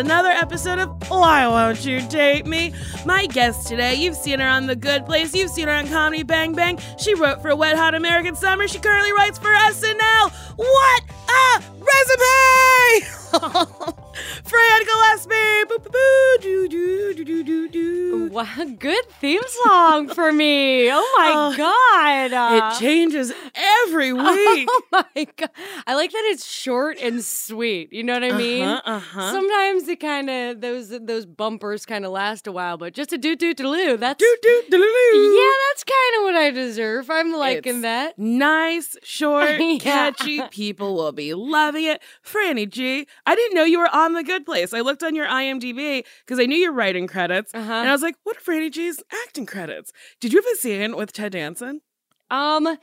[0.00, 2.72] Another episode of Why Won't You Date Me?
[3.04, 6.22] My guest today, you've seen her on The Good Place, you've seen her on Comedy
[6.22, 6.78] Bang Bang.
[6.98, 10.32] She wrote for Wet Hot American Summer, she currently writes for SNL.
[10.56, 11.62] What a
[13.36, 13.94] resume!
[14.44, 15.64] Fran Gillespie!
[15.68, 18.28] Boo, boo, boo, doo, doo, doo, doo, doo, doo.
[18.32, 18.46] wow,
[18.78, 20.90] good theme song for me.
[20.90, 22.32] Oh my Oh, god.
[22.32, 24.68] Uh, It changes every week.
[24.70, 25.50] Oh my god.
[25.86, 27.92] I like that it's short and sweet.
[27.92, 28.68] You know what I mean?
[28.68, 29.32] Uh-huh, uh-huh.
[29.32, 33.18] Sometimes it kind of those those bumpers kind of last a while, but just a
[33.18, 34.78] doo doo doo that's Doo, doo, doo, doo,
[35.12, 35.18] doo.
[35.18, 37.10] Yeah, that's kind of what I deserve.
[37.10, 38.18] I'm liking It's that.
[38.18, 39.78] Nice, short, Yeah.
[39.78, 40.42] catchy.
[40.50, 42.02] People will be loving it.
[42.24, 44.72] Franny G, I didn't know you were on The Good Place.
[44.72, 47.52] I looked on your IMDb because I knew your writing credits.
[47.54, 47.72] Uh-huh.
[47.72, 49.92] And I was like, what are Franny G's acting credits?
[50.20, 51.80] Did you have a scene with Ted Danson?
[52.30, 52.78] Um,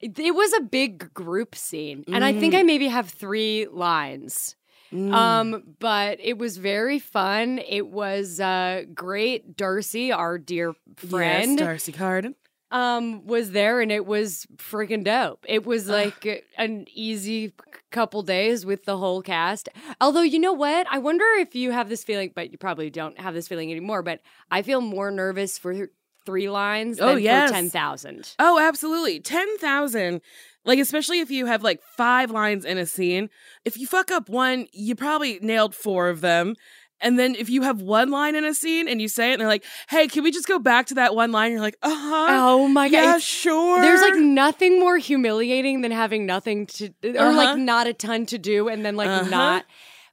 [0.00, 4.56] it was a big group scene, and I think I maybe have three lines.
[4.92, 7.58] Um, but it was very fun.
[7.58, 9.56] It was uh great.
[9.56, 12.36] D'Arcy, our dear friend, Yes, D'Arcy Carden.
[12.70, 15.44] Um, was there, and it was freaking dope.
[15.48, 17.52] It was like an easy
[17.90, 19.68] couple days with the whole cast.
[20.00, 20.86] Although, you know what?
[20.90, 24.02] I wonder if you have this feeling, but you probably don't have this feeling anymore.
[24.02, 24.20] But
[24.50, 25.88] I feel more nervous for
[26.26, 27.50] three lines Oh, than yes.
[27.50, 28.34] for ten thousand.
[28.38, 29.20] Oh, absolutely.
[29.20, 30.20] 10,000.
[30.64, 33.28] Like, especially if you have like five lines in a scene.
[33.66, 36.54] If you fuck up one, you probably nailed four of them.
[37.00, 39.40] And then if you have one line in a scene and you say it and
[39.40, 41.52] they're like, hey, can we just go back to that one line?
[41.52, 42.26] You're like, uh huh.
[42.30, 42.92] Oh my god!
[42.92, 43.80] yeah, sure.
[43.82, 47.32] There's like nothing more humiliating than having nothing to, or Uh-huh.
[47.36, 49.28] like not a ton to do, and then like Uh-huh.
[49.28, 49.64] not.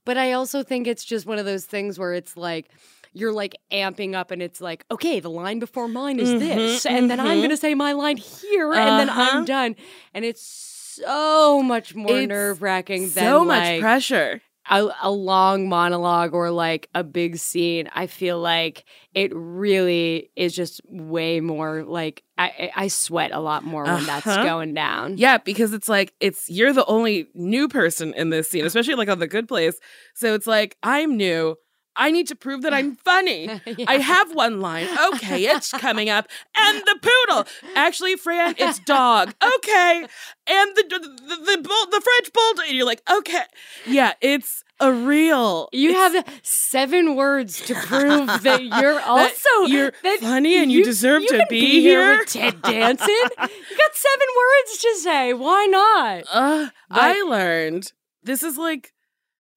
[0.03, 2.69] But I also think it's just one of those things where it's like
[3.13, 7.09] you're like amping up, and it's like, okay, the line before mine is this, and
[7.09, 7.41] then I'm mhm.
[7.43, 9.21] gonna say my line here, and then Uh-huh.
[9.21, 9.75] I'm done,
[10.13, 14.41] and it's so much more nerve wracking than so much like, pressure.
[14.69, 20.55] A, a long monologue or like a big scene, I feel like it really is
[20.55, 24.43] just way more like I, I sweat a lot more when that's Uh-huh.
[24.43, 25.17] going down.
[25.17, 29.09] Yeah, because it's like it's you're the only new person in this scene, especially like
[29.09, 29.79] on the good place.
[30.15, 31.55] So it's like I'm new.
[31.95, 33.49] I need to prove that I'm funny.
[33.87, 34.87] I have one line.
[35.13, 36.27] Okay, it's coming up.
[36.55, 37.45] And the poodle.
[37.75, 39.33] Actually, Fran, it's dog.
[39.43, 40.05] Okay.
[40.47, 42.65] And the the the, the, bull, the French bulldog.
[42.67, 43.43] And you're like, okay.
[43.85, 45.69] Yeah, it's a real.
[45.71, 51.21] You have seven words to prove that you're also you're that funny and you deserve
[51.21, 53.07] you to can be here with Ted Danson.
[53.09, 55.33] you got seven words to say.
[55.33, 56.23] Why not?
[56.41, 57.91] Uh, I learned
[58.23, 58.93] this is like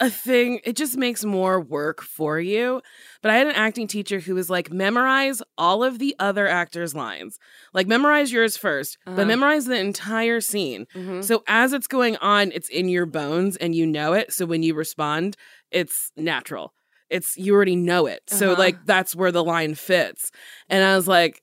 [0.00, 0.60] a thing.
[0.64, 2.82] It just makes more work for you.
[3.22, 6.94] But I had an acting teacher who was like, memorize all of the other actors'
[6.94, 7.38] lines.
[7.72, 9.16] Like, memorize yours 1st Uh-huh.
[9.16, 10.86] but memorize the entire scene.
[10.96, 11.22] Mhm.
[11.22, 14.32] So as it's going on, it's in your bones and you know it.
[14.32, 15.36] So when you respond,
[15.70, 16.74] it's natural.
[17.08, 18.22] It's you already know it.
[18.28, 18.58] So Uh-huh.
[18.60, 20.32] like that's where the line fits.
[20.68, 21.40] And I was like,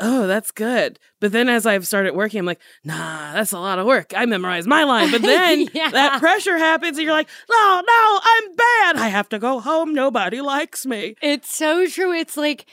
[0.00, 0.98] oh, that's good.
[1.20, 4.12] But then as I've started working, I'm like, nah, that's a lot of work.
[4.16, 5.10] I memorize my line.
[5.10, 5.90] But then Yeah.
[5.90, 8.96] that pressure happens and you're like, no, no, I'm bad.
[8.96, 9.92] I have to go home.
[9.94, 11.16] Nobody likes me.
[11.22, 12.12] It's so true.
[12.12, 12.66] It's like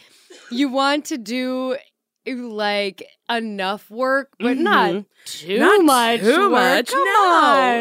[0.51, 1.77] you want to do
[2.35, 5.06] like enough work, but not Mhm.
[5.25, 6.51] too Not much too work.
[6.51, 7.19] much, Come no.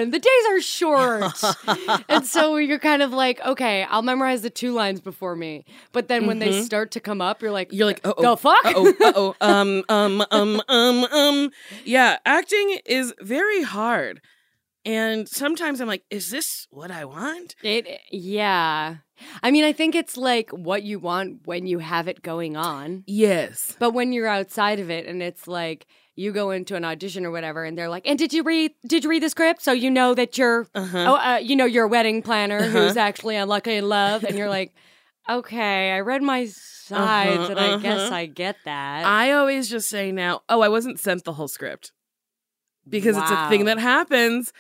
[0.03, 1.33] on, the days are short,
[2.09, 5.65] and so you're kind of like, okay, I'll memorize the two lines before me.
[5.93, 6.65] But then when they Mhm.
[6.65, 8.57] start to come up, you're like, You're like, oh, the fuck?
[8.65, 11.51] oh, oh, um, um, um, um, um.
[11.85, 14.21] Yeah, acting is very hard.
[14.87, 17.57] And sometimes I'm like, is this what I want?
[17.63, 18.97] It, yeah.
[19.43, 23.03] I mean, I think it's like what you want when you have it going on.
[23.07, 23.75] Yes.
[23.81, 27.33] But when you're outside of it and it's like you go into an audition or
[27.33, 29.91] whatever and they're like, "And did you read did you read the script so you
[29.91, 31.05] know that you're Uh-huh.
[31.09, 32.69] oh uh, you know you're a wedding planner Uh-huh.
[32.87, 34.73] who's actually unlucky in love." And you're like,
[35.29, 38.15] "Okay, I read my sides Uh-huh, and I guess uh-huh.
[38.15, 41.93] I get that." I always just say now, oh, I wasn't sent the whole script.
[42.89, 44.53] Because it's a thing that happens,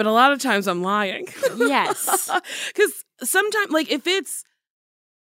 [0.00, 1.26] but a lot of times I'm lying.
[1.58, 2.30] yes.
[2.68, 4.44] Because sometimes, like, if it's,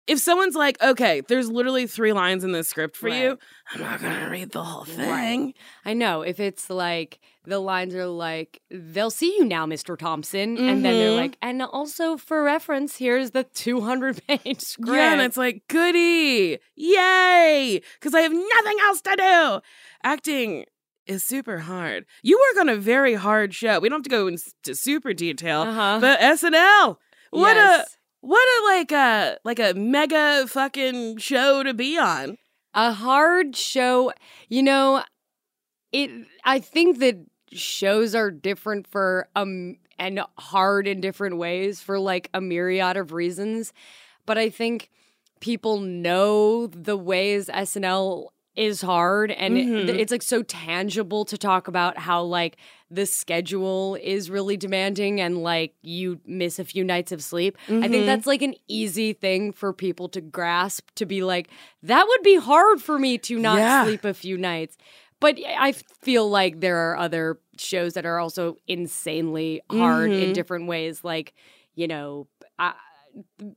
[0.07, 3.23] if someone's like, okay, there's literally three lines in this script for Right.
[3.23, 3.37] you,
[3.73, 4.95] I'm not going to read the whole Right.
[4.95, 5.53] thing.
[5.83, 9.97] I know if it's like the lines are like, "They'll see you now, Mr.
[9.97, 11.15] Thompson." And then they're Mhm.
[11.23, 16.59] like, "And also for reference, here's the 200 page script." Yeah, and it's like, goody,
[16.75, 19.61] yay, because I have nothing else to do.
[20.05, 20.65] Acting
[21.05, 22.05] is super hard.
[22.21, 23.79] You work on a very hard show.
[23.79, 25.99] We don't have to go into super detail, uh-huh.
[26.01, 26.97] but SNL,
[27.31, 27.85] what a
[28.21, 32.37] what a like a like a mega fucking show to be on.
[32.73, 34.13] a hard show
[34.49, 35.03] you know
[35.91, 36.09] it
[36.43, 37.15] i think that
[37.51, 43.11] shows are different for um and hard in different ways for like a myriad of
[43.11, 43.73] reasons
[44.25, 44.89] but i think
[45.39, 49.89] people know the ways snl is hard and it- Mhm.
[49.89, 52.57] it's like so tangible to talk about how like
[52.91, 57.87] the schedule is really demanding and like you miss a few nights of sleep I
[57.87, 58.05] think Mhm.
[58.05, 61.49] that's like an easy thing for people to grasp to be like,
[61.81, 63.83] that would be hard for me to not Yeah.
[63.85, 64.77] sleep a few nights.
[65.19, 70.33] But I feel like there are other shows that are also insanely hard in Mhm.
[70.33, 71.33] different ways, like,
[71.75, 72.27] you know,
[72.59, 72.73] uh,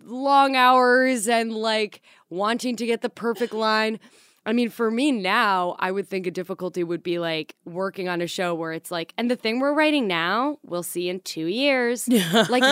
[0.05, 3.99] long hours and like wanting to get the perfect line.
[4.47, 8.21] I mean, for me now, I would think a difficulty would be like working on
[8.23, 11.47] a show where it's like, and the thing we're writing now, we'll see in two
[11.47, 12.09] years.
[12.49, 12.63] Like,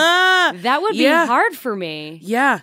[0.62, 1.26] That would be Yeah.
[1.26, 2.18] hard for me.
[2.22, 2.60] yeah,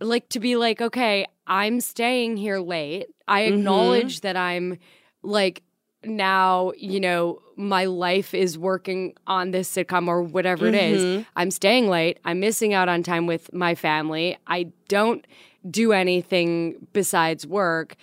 [0.00, 3.06] Like to be like, okay, I'm staying here late.
[3.26, 3.48] I Mhm.
[3.54, 4.78] acknowledge that I'm
[5.22, 5.62] like
[6.04, 11.02] now, you know, my life is working on this sitcom or whatever it is.
[11.02, 11.26] Mhm.
[11.36, 12.18] I'm staying late.
[12.26, 14.36] I'm missing out on time with my family.
[14.46, 15.26] I don't
[15.70, 17.96] do anything besides work.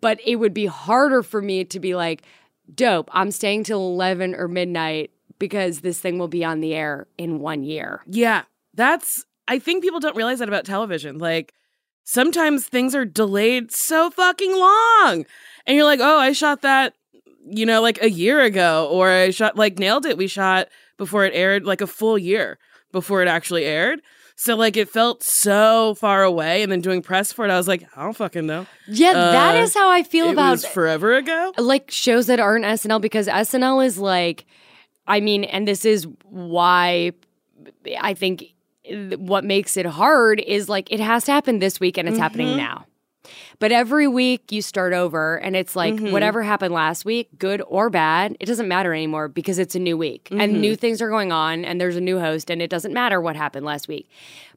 [0.00, 2.22] But it would be harder for me to be like,
[2.74, 7.06] dope, I'm staying till 11 or midnight because this thing will be on the air
[7.18, 8.02] in one year.
[8.06, 8.44] Yeah,
[8.74, 9.24] that's.
[9.48, 11.18] I think people don't realize that about television.
[11.18, 11.52] Like,
[12.04, 15.26] sometimes things are delayed so fucking long,
[15.66, 16.94] and you're like, oh, I shot that,
[17.44, 20.16] you know, like a year ago, or I shot like nailed it.
[20.16, 22.58] We shot before it aired, like a full year
[22.92, 24.02] before it actually aired.
[24.42, 27.68] So like it felt so far away, and then doing press for it, I was
[27.68, 28.64] like, I don't fucking know.
[28.88, 31.52] Yeah, that Uh, is how I feel it about was forever ago.
[31.58, 34.46] like shows that aren't SNL because SNL is like,
[35.06, 37.12] I mean, and this is why
[38.00, 38.54] I think
[39.18, 42.48] what makes it hard is like it has to happen this week and it's happening
[42.48, 42.56] Mhm.
[42.56, 42.86] now.
[43.60, 46.10] But every week you start over and it's like Mhm.
[46.12, 49.96] whatever happened last week, good or bad, it doesn't matter anymore because it's a new
[49.98, 50.60] week and Mhm.
[50.60, 53.36] new things are going on and there's a new host and it doesn't matter what
[53.36, 54.08] happened last week.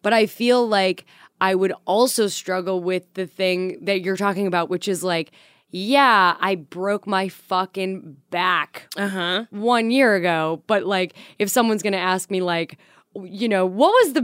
[0.02, 1.06] But I feel like
[1.42, 5.32] I would also struggle with the thing that you're talking about, which is like,
[5.70, 9.46] yeah, I broke my fucking back Uh huh.
[9.50, 12.78] one year ago, but like if someone's gonna ask me like
[13.24, 14.22] you know what was the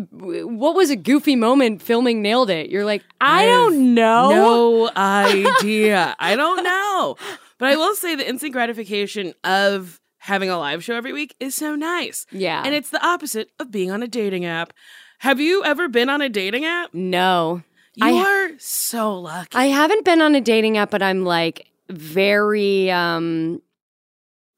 [0.47, 4.91] what was a goofy moment filming nailed it you're like i, I don't know No
[4.95, 6.15] idea.
[6.19, 7.15] I don't know.
[7.59, 11.55] But I will say the instant gratification of having a live show every week is
[11.55, 12.25] so nice.
[12.31, 14.73] yeah And it's the opposite of being on a dating app.
[15.19, 16.93] Have you ever been on a dating app?
[16.93, 17.61] no
[17.95, 19.55] You I- are so lucky.
[19.55, 23.61] i haven't been on a dating app but i'm like very um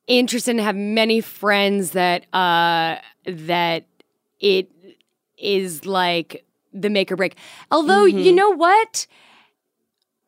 [0.07, 3.85] interested and have many friends that uh that
[4.41, 4.69] it
[5.38, 6.43] is like
[6.74, 7.38] the make or break.
[7.71, 8.19] Although, Mm-hmm.
[8.19, 9.07] you know what?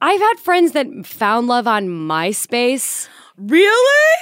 [0.01, 3.08] I've had friends that found love on MySpace.
[3.38, 4.15] Really?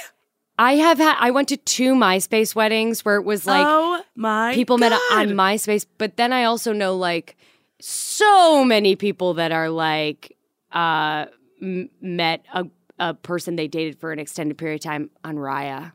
[0.60, 4.54] I have had I went to two MySpace weddings where it was like oh my
[4.54, 7.36] people met on MySpace, but then I also know like
[7.80, 10.38] so many people that are like
[10.72, 11.26] uh
[11.62, 12.68] m- met a
[13.00, 15.94] a person they dated for an extended period of time on Raya.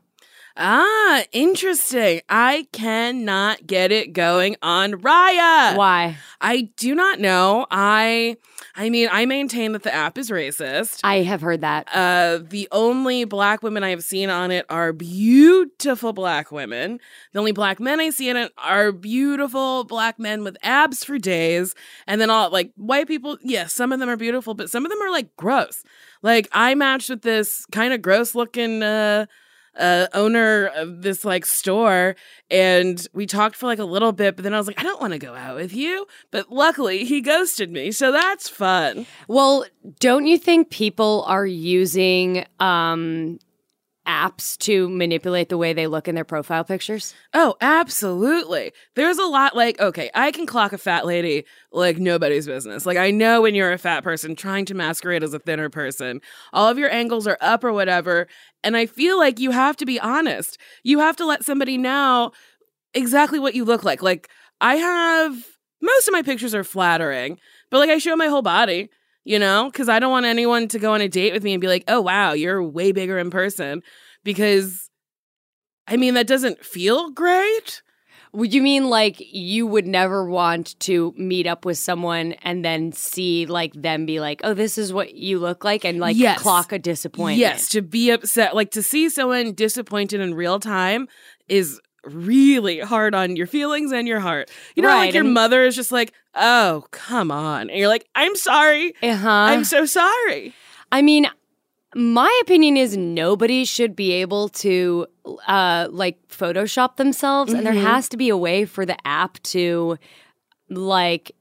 [0.59, 2.21] Ah, interesting.
[2.29, 5.77] I cannot get it going on Raya.
[5.77, 6.17] Why?
[6.41, 7.67] I do not know.
[7.69, 8.37] I
[8.75, 11.01] I mean, I maintain that the app is racist.
[11.03, 11.87] I have heard that.
[11.93, 16.99] Uh, the only black women I have seen on it are beautiful black women.
[17.33, 21.19] The only black men I see in it are beautiful black men with abs for
[21.19, 21.75] days.
[22.07, 24.91] And then all like white people, yes, some of them are beautiful, but some of
[24.91, 25.83] them are like gross.
[26.23, 29.27] Like I matched with this kind of gross looking uh
[29.79, 32.15] uh, owner of this like store
[32.49, 35.01] and we talked for like a little bit but then i was like i don't
[35.01, 36.05] want to go out with you.
[36.31, 39.05] But luckily he ghosted me so that's fun.
[39.27, 39.65] Well,
[39.99, 43.39] don't you think people are using um
[44.07, 47.13] apps to manipulate the way they look in their profile pictures?
[47.33, 48.71] Oh, absolutely.
[48.95, 52.85] There's a lot like, okay, I can clock a fat lady like nobody's business.
[52.85, 56.21] Like, I know when you're a fat person trying to masquerade as a thinner person,
[56.53, 58.27] all of your angles are up or whatever.
[58.63, 60.57] And I feel like you have to be honest.
[60.83, 62.31] You have to let somebody know
[62.93, 64.01] exactly what you look like.
[64.01, 64.29] Like,
[64.61, 65.35] I have
[65.81, 67.37] most of my pictures are flattering,
[67.69, 68.89] but like, I show my whole body.
[69.27, 71.59] You know, because I don't want anyone to go on a date with me and
[71.59, 73.83] be like, oh, wow, you're way bigger in person.
[74.23, 74.89] Because
[75.85, 77.81] I mean, that doesn't feel great.
[78.31, 82.93] Would you mean like you would never want to meet up with someone and then
[82.93, 86.39] see like them be like, "Oh, this is what you look like," and like Yes.
[86.39, 87.39] clock a disappointment?
[87.39, 91.07] Yes, to be upset, like to see someone disappointed in real time
[91.49, 94.49] is really hard on your feelings and your heart.
[94.75, 97.69] You know, Right, like your mother is just like, oh, come on.
[97.69, 98.93] And you're like, I'm sorry.
[99.03, 99.29] Uh huh.
[99.29, 100.53] I'm so sorry.
[100.91, 101.27] I mean,
[101.95, 105.07] my opinion is nobody should be able to
[105.47, 107.81] uh like Photoshop themselves, and there Mhm.
[107.81, 109.97] has to be a way for the app to
[110.69, 111.31] like,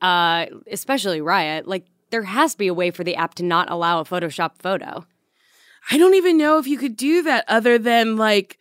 [0.00, 1.84] uh, especially Raya, like.
[2.10, 5.04] There has to be a way for the app to not allow a Photoshop photo.
[5.90, 8.58] I don't even know if you could do that other than like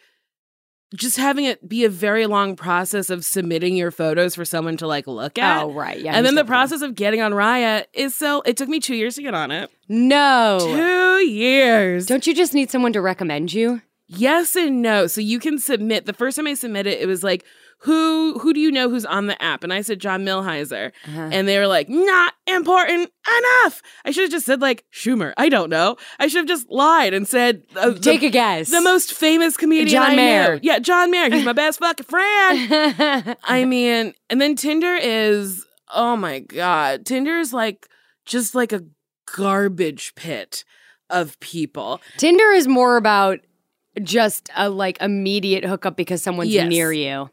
[0.96, 4.88] just having it be a very long process of submitting your photos for someone to
[4.88, 5.64] like look at.
[5.64, 6.00] Oh, right.
[6.00, 6.14] Yeah.
[6.14, 9.16] and then the process of getting on Raya is so it took me two years
[9.16, 9.70] to get on it.
[9.90, 10.58] No.
[10.62, 12.06] Two years.
[12.06, 13.82] Don't you just need someone to recommend you?
[14.08, 15.08] Yes and no.
[15.08, 16.06] So you can submit.
[16.06, 17.44] The first time I submitted, it was like,
[17.82, 19.64] who who do you know who's on the app?
[19.64, 21.30] And I said John Milhiser, Uh-huh.
[21.32, 23.82] and they were like, not important enough.
[24.04, 25.34] I should have just said like Schumer.
[25.38, 25.96] I don't know.
[26.20, 28.70] I should have just lied and said uh, the- Take a guess.
[28.72, 30.54] the most famous comedian John I Mayer.
[30.56, 30.60] Knew.
[30.64, 31.30] Yeah, John Mayer.
[31.30, 33.36] He's my best fucking friend.
[33.44, 37.06] I mean, and then Tinder is oh my god.
[37.06, 37.88] Tinder is like
[38.26, 38.82] just like a
[39.36, 40.64] garbage pit
[41.10, 42.02] of people.
[42.18, 43.40] Tinder is more about
[44.02, 46.68] just a like immediate hookup because someone's Yes.
[46.70, 47.30] near you.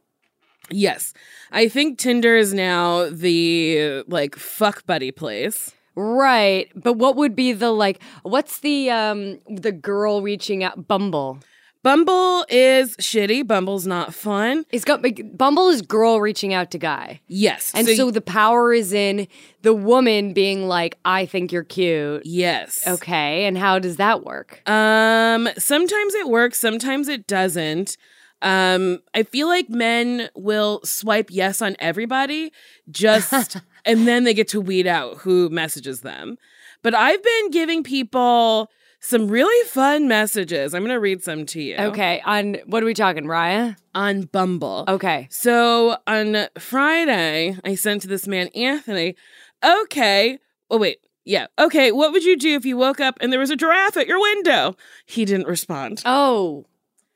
[0.71, 1.12] Yes.
[1.52, 5.73] I think Tinder is now the like fuck buddy place.
[5.97, 6.71] Right.
[6.75, 11.38] But what would be the like what's the um the girl reaching out Bumble?
[11.85, 13.47] Bumble is shitty.
[13.47, 14.64] Bumble's not fun.
[14.73, 15.04] It's got
[15.37, 17.21] Bumble is girl reaching out to guy.
[17.26, 17.73] Yes.
[17.75, 19.28] And so, the power is in
[19.61, 22.23] the woman being like, I think you're cute.
[22.25, 22.83] yes.
[22.87, 23.44] Okay.
[23.44, 24.66] And how does that work?
[24.68, 27.99] Um sometimes it works, sometimes it doesn't.
[28.44, 32.52] Um I feel like men will swipe yes on everybody
[32.90, 36.38] just and then they get to weed out who messages them.
[36.82, 38.70] But I've been giving people
[39.04, 40.74] some really fun messages.
[40.74, 41.76] I'm going to read some to you.
[41.76, 42.22] Okay.
[42.24, 43.76] On what are we talking, Raya?
[43.94, 44.84] On Bumble.
[44.88, 45.28] Okay.
[45.30, 49.14] So on Friday, I sent to this man, Anthony,
[49.62, 50.38] okay.
[50.70, 51.00] Oh, wait.
[51.26, 51.48] Yeah.
[51.58, 51.92] Okay.
[51.92, 54.20] What would you do if you woke up and there was a giraffe at your
[54.20, 54.74] window?
[55.04, 56.02] He didn't respond.
[56.06, 56.64] Oh.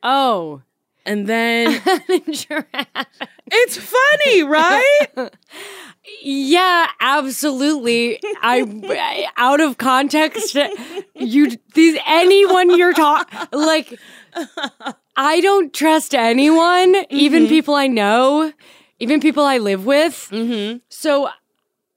[0.03, 0.61] Oh.
[1.05, 5.07] And then it's funny, right?
[6.23, 8.19] Yeah, absolutely.
[8.41, 10.57] I out of context.
[11.15, 13.99] You these anyone you're talking like.
[15.17, 18.53] I don't trust anyone, even people I know,
[18.99, 20.29] even people I live with.
[20.33, 20.79] mm-hmm.
[20.89, 21.29] So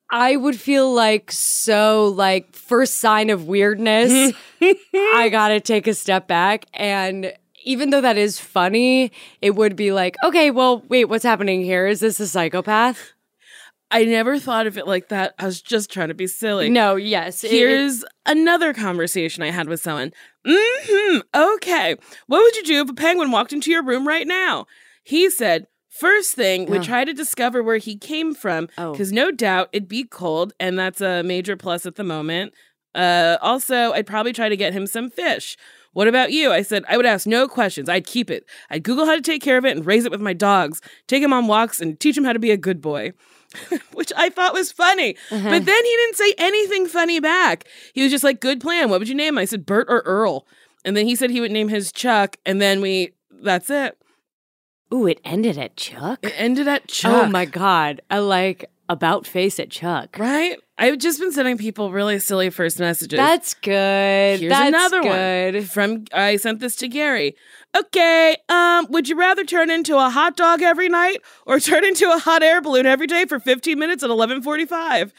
[0.10, 4.36] I would feel like so like first sign of weirdness.
[4.62, 7.34] I gotta take a step back and.
[7.64, 11.88] Even though that is funny, it would be like, okay, well, wait, what's happening here?
[11.88, 13.14] Is this a psychopath?
[13.94, 15.34] I never thought of it like that.
[15.38, 16.70] I was just trying to be silly.
[16.70, 17.44] No, yes.
[17.44, 20.14] it- Here's another conversation I had with someone.
[20.46, 21.96] hmm Okay.
[22.28, 24.66] What would you do if a penguin walked into your room right now?
[25.04, 26.84] He said, First thing, would Oh.
[26.86, 28.94] try to discover where he came from, Oh.
[28.94, 32.54] because no doubt it'd be cold, and that's a major plus at the moment.
[32.96, 35.58] Uh, also, I'd probably try to get him some fish.
[35.94, 36.52] What about you?
[36.52, 37.90] I said I would ask no questions.
[37.90, 38.46] I'd keep it.
[38.70, 40.82] I'd Google how to take care of it and raise it with my dogs.
[41.08, 43.12] Take him on walks and teach him how to be a good boy.
[43.94, 45.18] Which I thought was funny.
[45.30, 45.50] Uh-huh.
[45.50, 47.66] But then he didn't say anything funny back.
[47.94, 48.90] He was just like, good plan.
[48.90, 49.38] What would you name him?
[49.38, 50.48] I said, Bert or Earl.
[50.86, 52.38] And then he said he would name his Chuck.
[52.46, 53.98] And then we, that's it.
[54.94, 56.20] Ooh, it ended at Chuck.
[56.22, 57.26] It ended at Chuck.
[57.26, 58.02] Oh my god!
[58.10, 60.18] I like about face at Chuck.
[60.20, 60.60] Right?
[60.78, 63.18] I've just been sending people really silly first messages.
[63.18, 64.40] That's good.
[64.40, 65.56] Here's That's another good.
[65.56, 67.36] one from I sent this to Gary.
[67.78, 72.12] Okay, um, would you rather turn into a hot dog every night or turn into
[72.12, 75.12] a hot air balloon every day for 15 minutes at 11:45?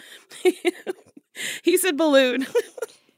[1.63, 2.47] he said balloon.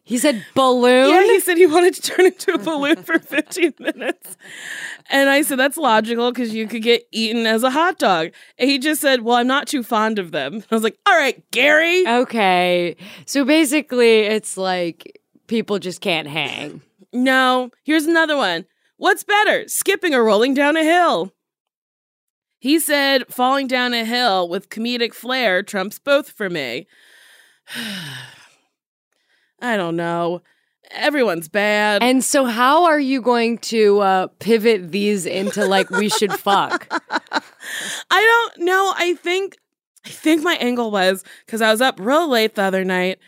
[0.06, 1.08] He said balloon.
[1.08, 4.36] yeah, he said he wanted to turn into a balloon for 15 minutes.
[5.08, 8.30] And I said that's logical cuz you could get eaten as a hot dog.
[8.58, 11.16] And he just said, "Well, I'm not too fond of them." I was like, "All
[11.16, 12.96] right, Gary." okay.
[13.24, 16.82] So basically, it's like people just can't hang.
[17.12, 18.66] No, here's another one.
[18.98, 21.32] What's better, skipping or rolling down a hill?
[22.58, 26.86] He said falling down a hill with comedic flair trumps both for me.
[29.60, 30.42] I don't know.
[30.90, 32.02] Everyone's bad.
[32.02, 36.86] And so, how are you going to uh, pivot these into like we should fuck?
[38.10, 38.92] I don't know.
[38.96, 39.56] I think
[40.04, 43.18] I think my angle was because I was up real late the other night.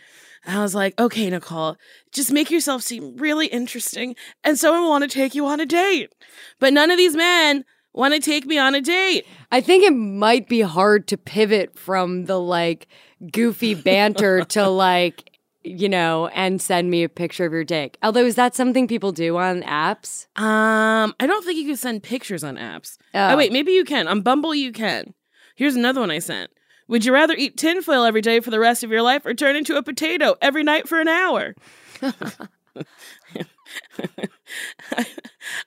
[0.45, 1.76] And I was like, okay, Nicole,
[2.12, 4.14] just make yourself seem really interesting
[4.45, 6.12] and someone will want to take you on a date.
[6.61, 9.26] But none of these men want to take me on a date.
[9.50, 12.87] I think it might be hard to pivot from the like
[13.33, 15.36] goofy banter to like
[15.66, 17.99] you know, and send me a picture of your dick.
[18.02, 20.26] Although, is that something people do on apps?
[20.38, 22.99] Um, I don't think you can send pictures on apps.
[23.14, 23.30] Oh.
[23.30, 24.08] Oh, wait, maybe you can.
[24.08, 25.14] On Bumble, you can.
[25.56, 26.50] Here's another one I sent.
[26.88, 29.56] Would you rather eat tinfoil every day for the rest of your life or turn
[29.56, 31.55] into a potato every night for an hour?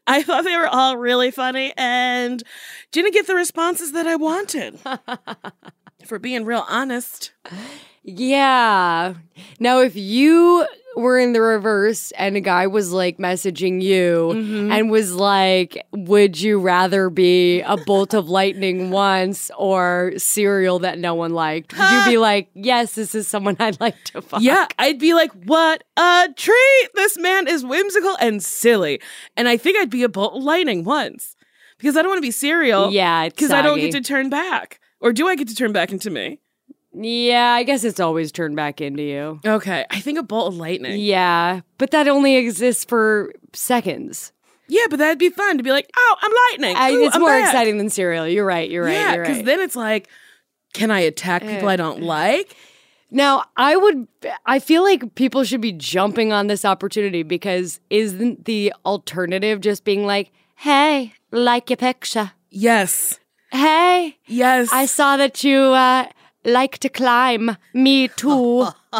[0.07, 2.41] I thought they were all really funny and
[2.91, 4.79] didn't get the responses that I wanted.
[6.05, 7.33] for being real honest.
[8.17, 9.13] Yeah.
[9.59, 14.71] Now, if you were in the reverse and a guy was like messaging you Mm-hmm.
[14.71, 20.97] and was like, would you rather be a bolt of lightning once or cereal that
[20.99, 21.77] no one liked?
[21.77, 24.41] Would you be like, yes, this is someone I'd like to fuck?
[24.41, 26.89] Yeah, I'd be like, what a treat!
[26.95, 28.99] This man is whimsical and silly.
[29.37, 31.35] And I think I'd be a bolt of lightning once.
[31.77, 32.91] Because I don't want to be cereal.
[32.91, 34.81] Yeah, Because I don't get to turn back.
[34.99, 36.39] Or do I get to turn back into me?
[36.93, 39.39] Yeah, I guess it's always turned back into you.
[39.45, 40.99] Okay, I think a bolt of lightning.
[40.99, 44.31] Yeah, but that only exists for seconds.
[44.67, 46.75] Yeah, but that'd be fun to be like, oh, I'm lightning.
[46.75, 47.45] I, Ooh, it's I'm more back.
[47.45, 48.27] exciting than cereal.
[48.27, 48.69] You're right.
[48.69, 48.93] You're right.
[48.93, 49.45] Yeah, because right.
[49.45, 50.07] then it's like,
[50.73, 52.55] can I attack people I don't like?
[53.11, 54.07] Now, I would,
[54.45, 59.83] I feel like people should be jumping on this opportunity because isn't the alternative just
[59.83, 62.33] being like, hey, like your picture?
[62.51, 63.19] Yes.
[63.51, 64.69] Hey, Yes.
[64.71, 66.05] I saw that you uh,
[66.49, 67.57] like to climb.
[67.73, 68.67] Me too.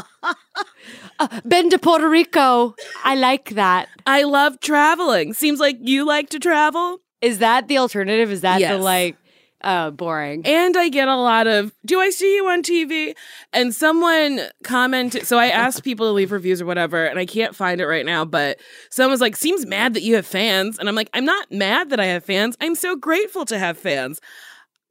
[1.19, 2.73] Uh, been to Puerto Rico.
[3.03, 3.89] I like that.
[4.07, 5.33] I love traveling.
[5.33, 6.99] Seems like you like to travel.
[7.21, 8.31] Is that the alternative?
[8.31, 9.17] Is that the like,
[9.61, 10.43] uh, boring?
[10.45, 13.13] And I get a lot of, do I see you on TV?
[13.51, 17.55] And someone commented, so I asked people to leave reviews or whatever, and I can't
[17.55, 18.57] find it right now, but
[18.89, 20.79] someone's like, seems mad that you have fans.
[20.79, 22.55] And I'm like, I'm not mad that I have fans.
[22.61, 24.21] I'm so grateful to have fans.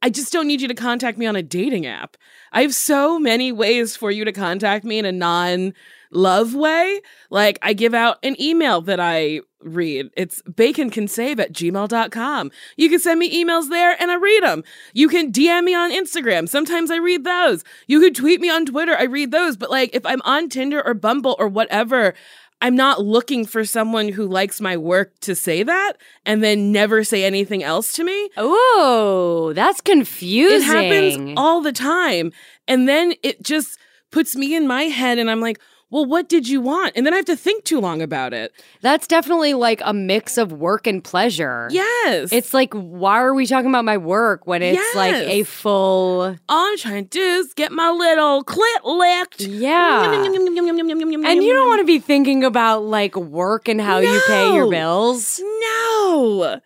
[0.01, 2.15] I just don't need you to contact me on a dating app.
[2.51, 5.73] I have so many ways for you to contact me in a non
[6.11, 7.01] love way.
[7.29, 10.09] Like, I give out an email that I read.
[10.15, 12.51] It's baconcansave at gmail.com.
[12.77, 14.63] You can send me emails there and I read them.
[14.93, 16.47] You can DM me on Instagram.
[16.47, 17.63] Sometimes I read those.
[17.87, 18.95] You could tweet me on Twitter.
[18.97, 19.57] I read those.
[19.57, 22.13] But like, if I'm on Tinder or Bumble or whatever,
[22.61, 25.93] I'm not looking for someone who likes my work to say that
[26.25, 28.29] and then never say anything else to me.
[28.35, 30.57] Oh, that's confusing.
[30.57, 32.33] It happens all the time.
[32.67, 33.79] And then it just
[34.11, 35.59] puts me in my head and I'm like,
[35.91, 36.93] well, what did you want?
[36.95, 38.53] And then I have to think too long about it.
[38.81, 41.67] That's definitely like a mix of work and pleasure.
[41.71, 42.31] Yes.
[42.31, 46.35] It's like, why are we talking about my work when it's like a full.
[46.47, 49.41] all I'm trying to do is get my little clit licked.
[49.41, 50.13] Yeah.
[50.13, 54.69] And you don't want to be thinking about like work and how you pay your
[54.69, 55.39] bills.
[55.39, 56.61] No.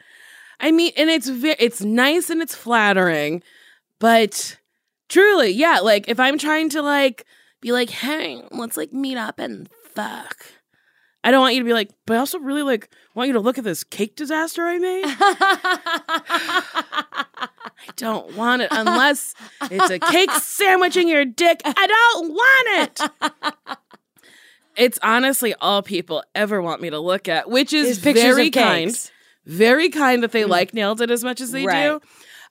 [0.60, 3.44] I mean, and it's ve- it's nice and it's flattering,
[4.00, 4.58] but
[5.10, 7.26] truly, yeah, like if I'm trying to like
[7.64, 10.38] be like, "Hey, let's like meet up and fuck."
[11.24, 13.40] I don't want you to be like, but I also really like want you to
[13.40, 15.06] look at this cake disaster I made.
[17.46, 17.48] I
[17.96, 19.34] don't want it unless
[19.72, 21.62] it's a cake sandwich in your dick.
[21.64, 23.78] I don't want it.
[24.76, 28.94] It's honestly all people ever want me to look at, which is Is very kind.
[29.46, 30.50] Very kind that they mm.
[30.50, 31.84] like nailed it as much as they Right.
[31.88, 32.02] do.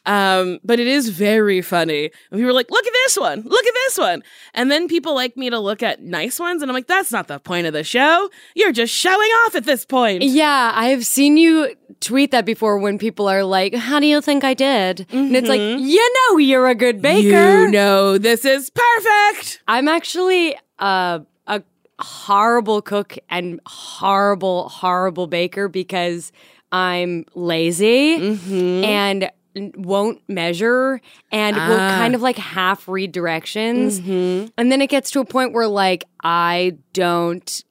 [0.05, 2.11] Um, but it is very funny.
[2.31, 4.23] And we were like, look at this one, look at this one.
[4.55, 7.29] And then people like me to look at nice ones, and I'm like, that's not
[7.29, 8.29] the point of the show.
[8.57, 10.23] You're just showing off at this point.
[10.25, 14.21] Yeah, I have seen you tweet that before when people are like, How do you
[14.21, 15.07] think I did?
[15.13, 17.63] And it's like, You know, you're a good baker.
[17.63, 19.63] You know this is perfect.
[19.69, 21.63] I'm actually uh, a
[22.01, 26.33] horrible cook and horrible, horrible baker because
[26.73, 28.85] I'm lazy Mm-hmm.
[28.85, 31.97] and won't measure and will Ah.
[31.99, 34.01] kind of like half read directions.
[34.01, 34.49] Mm-hmm.
[34.57, 37.65] And then it gets to a point where like I don't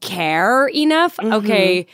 [0.00, 1.16] care enough.
[1.16, 1.32] Mm-hmm.
[1.32, 1.86] Okay.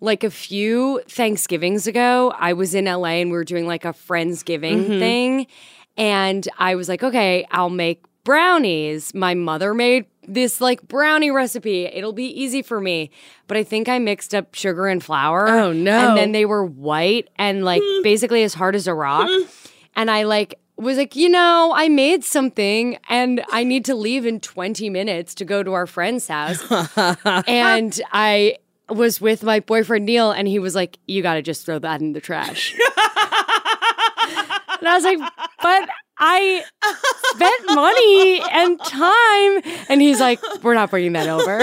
[0.00, 3.92] Like a few Thanksgivings ago, I was in LA and we were doing like a
[3.92, 4.98] Friendsgiving Mm-hmm.
[4.98, 5.46] thing.
[5.96, 9.12] And I was like, okay, I'll make brownies.
[9.14, 11.86] My mother made this like brownie recipe.
[11.86, 13.10] It'll be easy for me.
[13.46, 15.48] But I think I mixed up sugar and flour.
[15.48, 16.08] Oh, no.
[16.08, 18.02] And then they were white and like mm.
[18.02, 19.28] basically as hard as a rock.
[19.28, 19.70] Mm.
[19.96, 24.24] and I like was like, you know, I made something and I need to leave
[24.24, 26.64] in 20 minutes to go to our friend's house.
[27.46, 28.56] and I
[28.88, 32.00] was with my boyfriend Neil and he was like, you got to just throw that
[32.00, 32.72] in the trash.
[32.78, 32.82] and
[34.88, 35.18] I was like,
[35.62, 35.88] but
[36.22, 36.62] I
[37.34, 39.84] spent money and time.
[39.88, 41.60] And he's like, we're not bringing that over.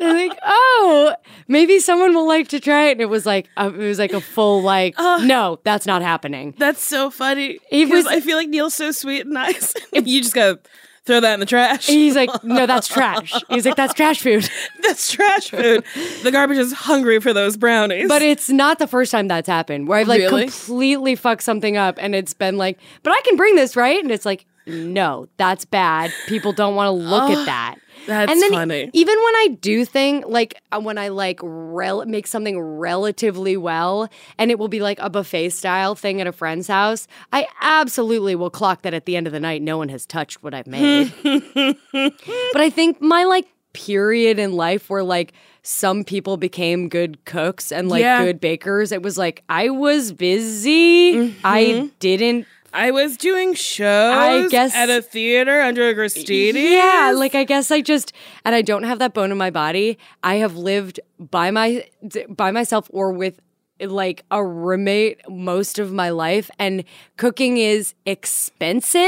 [0.00, 1.14] I'm like, oh,
[1.48, 2.92] maybe someone will like to try it.
[2.92, 6.54] And it was like, uh, it was like a full like, no, that's not happening.
[6.58, 7.58] That's so funny.
[7.70, 9.74] He Because was- I feel like Neil's so sweet and nice.
[9.92, 10.58] you just gotta
[11.06, 11.86] throw that in the trash.
[11.86, 13.32] He's like, no, that's trash.
[13.48, 14.48] He's like, that's trash food.
[14.82, 15.82] That's trash food.
[16.22, 18.06] the garbage is hungry for those brownies.
[18.08, 20.42] But it's not the first time that's happened where I've like Really?
[20.44, 24.02] completely fucked something up and it's been like, but I can bring this, right?
[24.02, 26.12] And it's like, no, that's bad.
[26.26, 27.76] People don't want to look at that.
[28.06, 28.90] That's and then funny.
[28.92, 34.08] even when I do thing like uh, when I like rel- make something relatively well
[34.38, 38.34] and it will be like a buffet style thing at a friend's house, I absolutely
[38.34, 40.66] will clock that at the end of the night no one has touched what I've
[40.66, 41.12] made.
[41.22, 47.72] but I think my like period in life where like some people became good cooks
[47.72, 48.24] and like Yeah.
[48.24, 51.34] good bakers, it was like I was busy.
[51.42, 56.72] I didn't I was doing shows I guess- at a theater under a Gristini.
[56.72, 58.12] Yeah, like I guess I just
[58.44, 59.96] and I don't have that bone in my body.
[60.22, 61.86] I have lived by my
[62.28, 63.40] by myself or with
[63.80, 66.84] like a roommate most of my life and
[67.16, 69.00] cooking is expensive,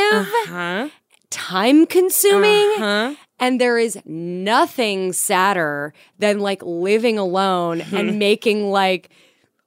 [0.48, 0.88] Huh?
[1.31, 2.72] time consuming.
[2.79, 3.14] Huh?
[3.38, 9.11] And there is nothing sadder than like living alone and making like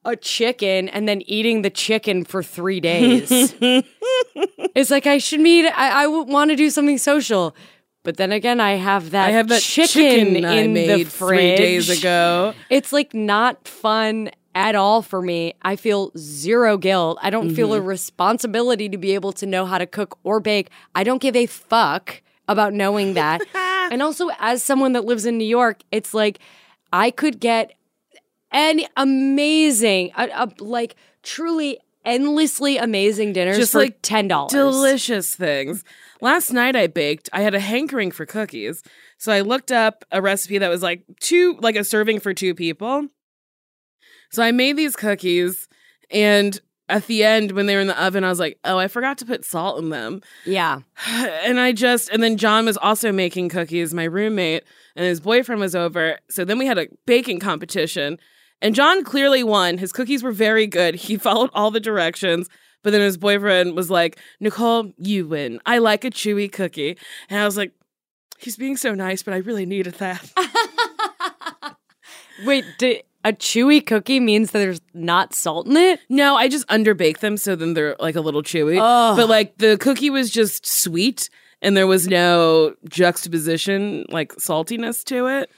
[0.06, 3.54] a chicken and then eating the chicken for three days.
[3.62, 7.56] it's like I should meet, I, I want to do something social.
[8.04, 11.10] But then again, I have that, I have that chicken, chicken, in the fridge.
[11.12, 12.54] three days ago.
[12.70, 15.54] It's like not fun at all for me.
[15.62, 17.20] I feel zero guilt.
[17.22, 17.84] I don't feel Mm-hmm.
[17.84, 20.70] a responsibility to be able to know how to cook or bake.
[20.96, 23.42] I don't give a fuck about knowing that.
[23.92, 26.40] and also, as someone that lives in New York, it's like
[26.94, 27.74] I could get
[28.52, 34.52] an amazing, a, a, like truly endlessly amazing dinners Just for like ten dollars.
[34.52, 35.84] Delicious things.
[36.22, 37.30] Last night I baked.
[37.34, 38.84] I had a hankering for cookies.
[39.18, 42.56] So I looked up a recipe that was like two, like a serving for two
[42.56, 43.08] people.
[44.32, 45.68] So I made these cookies
[46.12, 46.60] and
[46.90, 49.20] at the end when they were in the oven, I was like, oh, I forgot
[49.20, 50.22] to put salt in them.
[50.46, 50.82] Yeah.
[51.08, 54.64] and I just, and then John was also making cookies, my roommate,
[54.96, 56.18] and his boyfriend was over.
[56.30, 58.18] So then we had a baking competition,
[58.62, 59.78] and John clearly won.
[59.78, 60.96] His cookies were very good.
[60.96, 62.50] He followed all the directions.
[62.82, 65.60] But then his boyfriend was like, Nicole, you win.
[65.66, 66.98] I like a chewy cookie.
[67.30, 67.74] And I was like,
[68.38, 70.32] he's being so nice, but I really needed that.
[72.46, 76.00] Wait, di- a chewy cookie means that there's not salt in it?
[76.08, 78.80] no, I just underbake them so then they're like a little chewy.
[78.80, 79.18] Ugh.
[79.18, 81.30] But like the cookie was just sweet
[81.62, 85.52] and there was no juxtaposition, like saltiness to it.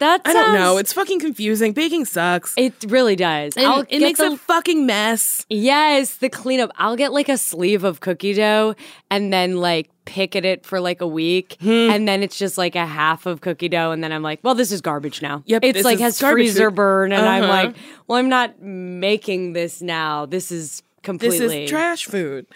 [0.00, 0.78] That I don't know.
[0.78, 1.72] It's fucking confusing.
[1.72, 2.54] Baking sucks.
[2.56, 3.56] It really does.
[3.56, 5.46] And I'll it get makes the, a fucking mess.
[5.48, 6.70] yes, the cleanup.
[6.76, 8.74] I'll get like a sleeve of cookie dough
[9.10, 11.68] and then like pick at it for like a week, Hmm.
[11.90, 14.56] and then it's just like a half of cookie dough, and then I'm like, well,
[14.56, 15.44] this is garbage now.
[15.46, 16.74] Yep, it's this like is has garbage freezer food.
[16.74, 17.52] burn, and I'm Uh-huh.
[17.52, 17.76] like,
[18.08, 20.26] well, I'm not making this now.
[20.26, 22.46] This is This completely is trash food.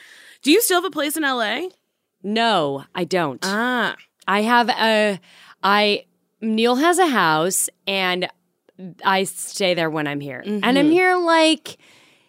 [0.42, 1.68] Do you still have a place in LA?
[2.24, 3.38] No, I don't.
[3.44, 3.94] Ah.
[4.26, 5.20] I have a
[5.62, 6.04] I
[6.54, 8.28] Neil has a house and
[9.04, 10.40] I stay there when I'm here.
[10.44, 10.76] And Mm-hmm.
[10.78, 11.78] I'm here like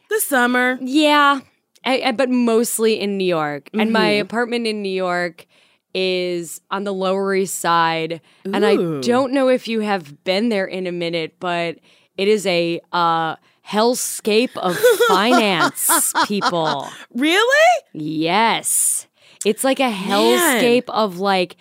[0.10, 0.78] The summer.
[0.82, 1.42] Yeah,
[1.86, 3.70] I, I- but mostly in New York.
[3.74, 4.22] And my Mhm.
[4.22, 5.46] apartment in New York
[5.94, 8.22] is on the Lower East Side.
[8.46, 11.80] And I don't know if you have been there in a minute, but
[12.18, 13.36] it is a uh,
[13.68, 14.78] hellscape of
[15.08, 16.88] finance people.
[17.14, 17.72] Really?
[17.94, 19.08] Yes.
[19.46, 21.58] It's like a hellscape of like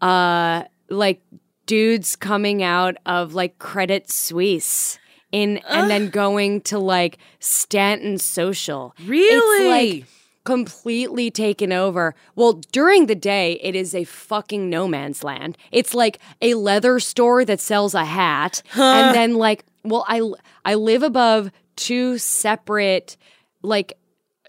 [0.00, 1.20] uh like
[1.68, 4.98] dudes coming out of like Credit Suisse
[5.30, 8.96] in and then going to like Stanton Social.
[9.04, 9.94] Really?
[9.94, 10.08] It's like
[10.44, 12.14] completely taken over.
[12.34, 15.58] Well, during the day, it is a fucking no man's land.
[15.70, 20.22] It's like a leather store that sells a hat, and then like, well, I
[20.64, 23.18] I live above two separate
[23.62, 23.97] like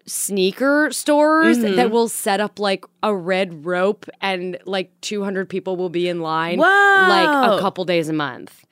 [0.10, 1.76] sneaker stores Mm-hmm.
[1.76, 6.20] that will set up like a red rope and like 200 people will be in
[6.22, 8.66] line like a couple days a month.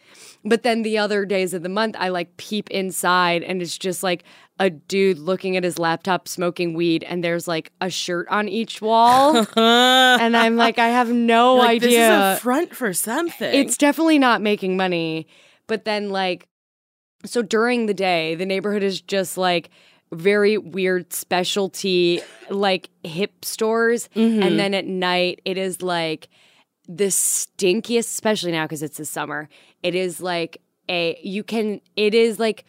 [0.44, 4.04] But then the other days of the month, I like peep inside and it's just
[4.04, 4.24] like
[4.60, 8.82] a dude looking at his laptop smoking weed and there's like a shirt on each
[8.82, 9.36] wall.
[9.56, 11.90] and I'm like, I have no like, idea.
[11.90, 11.98] This
[12.36, 13.54] is a front for something.
[13.54, 15.28] It's definitely not making money.
[15.68, 16.48] But then, like,
[17.26, 19.70] so during the day, the neighborhood is just like
[20.12, 24.10] very weird specialty, like hip stores.
[24.16, 24.44] Mm-hmm.
[24.44, 26.30] And then at night, it is like
[26.88, 29.50] the stinkiest, especially now because it's the summer.
[29.84, 32.66] It is like a, you can, it is like,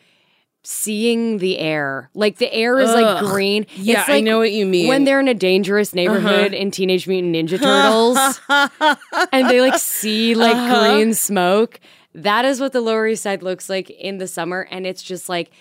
[0.64, 3.64] Seeing the air, like the air is like green.
[3.74, 4.84] Yeah, it's I know what you mean.
[4.84, 4.88] Uh-huh.
[4.90, 8.40] When they're in a dangerous neighborhood in Teenage Mutant Ninja Turtles,
[9.32, 10.92] and they like see like Uh-huh.
[10.96, 11.80] green smoke.
[12.12, 14.66] That is what the Lower East Side looks like in the summer.
[14.70, 15.52] And it's just like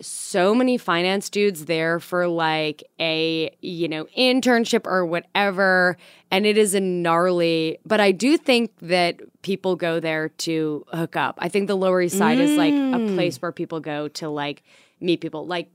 [0.00, 5.96] so many finance dudes there for like a, you know, internship or whatever.
[6.30, 11.16] And it is a gnarly, but I do think that people go there to hook
[11.16, 11.36] up.
[11.38, 13.14] I think the Lower East Side is like a Mm.
[13.14, 14.62] place where people go to like
[15.00, 15.68] meet people, like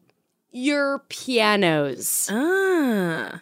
[0.51, 2.29] your pianos.
[2.31, 3.41] ah.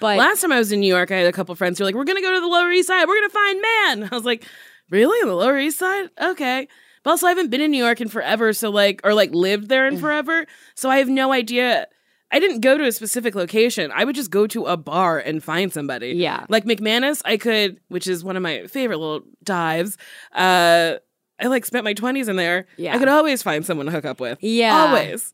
[0.00, 1.88] But Last time I was in New York, I had a couple friends who were
[1.88, 3.06] like, "We're gonna go to the Lower East Side.
[3.08, 4.44] We're gonna find man." I was like,
[4.90, 5.26] "Really?
[5.26, 6.10] The Lower East Side?
[6.20, 6.68] Okay."
[7.06, 9.68] But also, I haven't been in New York in forever, so like, or like lived
[9.68, 9.92] there Mm.
[9.92, 11.86] in forever, so I have no idea.
[12.32, 13.92] I didn't go to a specific location.
[13.94, 16.08] I would just go to a bar and find somebody.
[16.14, 16.46] Yeah.
[16.48, 19.96] like McManus, I could, which is one of my favorite little dives.
[20.34, 20.94] Uh,
[21.40, 22.66] I like spent my twenties in there.
[22.76, 22.96] Yeah.
[22.96, 24.38] I could always find someone to hook up with.
[24.42, 24.76] Yeah.
[24.76, 25.32] always.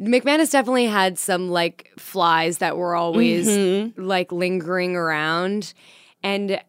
[0.00, 4.02] McManus definitely had some like flies that were always Mm-hmm.
[4.02, 5.72] like lingering around.
[6.24, 6.60] And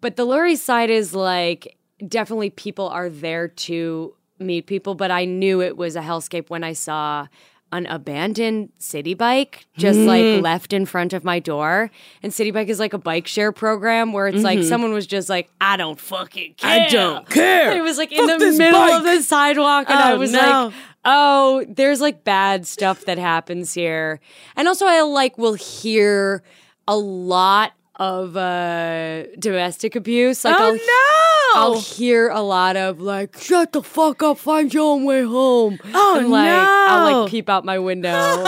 [0.00, 1.76] but the East Side is like
[2.08, 6.64] definitely people are there to meet people, but I knew it was a hellscape when
[6.64, 7.28] I saw
[7.70, 10.06] an abandoned city bike just Mm.
[10.06, 11.90] like left in front of my door.
[12.22, 15.30] And Citi Bike is like a bike share program where it's like someone was just
[15.30, 16.80] like, I don't fucking care.
[16.80, 16.86] Mm-hmm.
[16.86, 17.72] I don't care.
[17.78, 18.92] It was like in the middle bike.
[18.92, 20.38] of the sidewalk, and I Oh, was no.
[20.66, 20.74] like,
[21.06, 24.20] "Oh, there's like bad stuff that happens here."
[24.54, 26.42] And also, I like will hear
[26.86, 30.44] a lot of uh domestic abuse.
[30.44, 31.74] Like, oh I'll, no!
[31.74, 35.78] I'll hear a lot of like, "Shut the fuck up, find your own way home."
[35.92, 38.10] Oh, and like, I'll like peep out my window.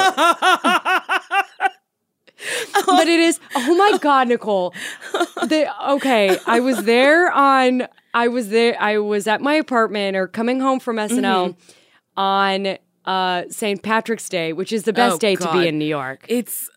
[2.87, 4.75] but it is oh my god nicole
[5.47, 10.27] the, okay i was there on i was there i was at my apartment or
[10.29, 12.21] coming home from snl Mm-hmm.
[12.21, 12.77] on
[13.07, 16.27] uh st patrick's day which is the best Oh, day to be in new york
[16.29, 16.69] It's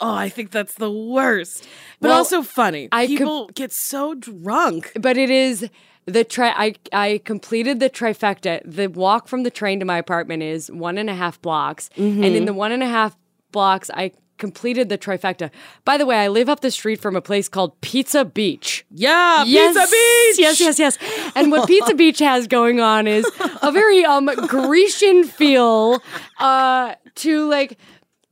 [0.00, 1.66] oh, I think that's the worst,
[2.00, 2.88] but Well, also funny.
[2.92, 4.92] I com- People get so drunk.
[5.00, 5.68] but it is
[6.06, 10.42] the tri- I, I completed the trifecta the walk from the train to my apartment
[10.42, 13.16] is one and a half blocks and in the one and a half
[13.50, 15.50] blocks i completed the trifecta
[15.84, 19.42] by the way i live up the street from a place called pizza beach Yeah,
[19.44, 20.38] Yes, Pizza Beach.
[20.38, 21.32] Yes, yes, yes.
[21.34, 23.26] And what Pizza Beach has going on is
[23.62, 26.00] a very um Grecian feel
[26.38, 27.78] uh to like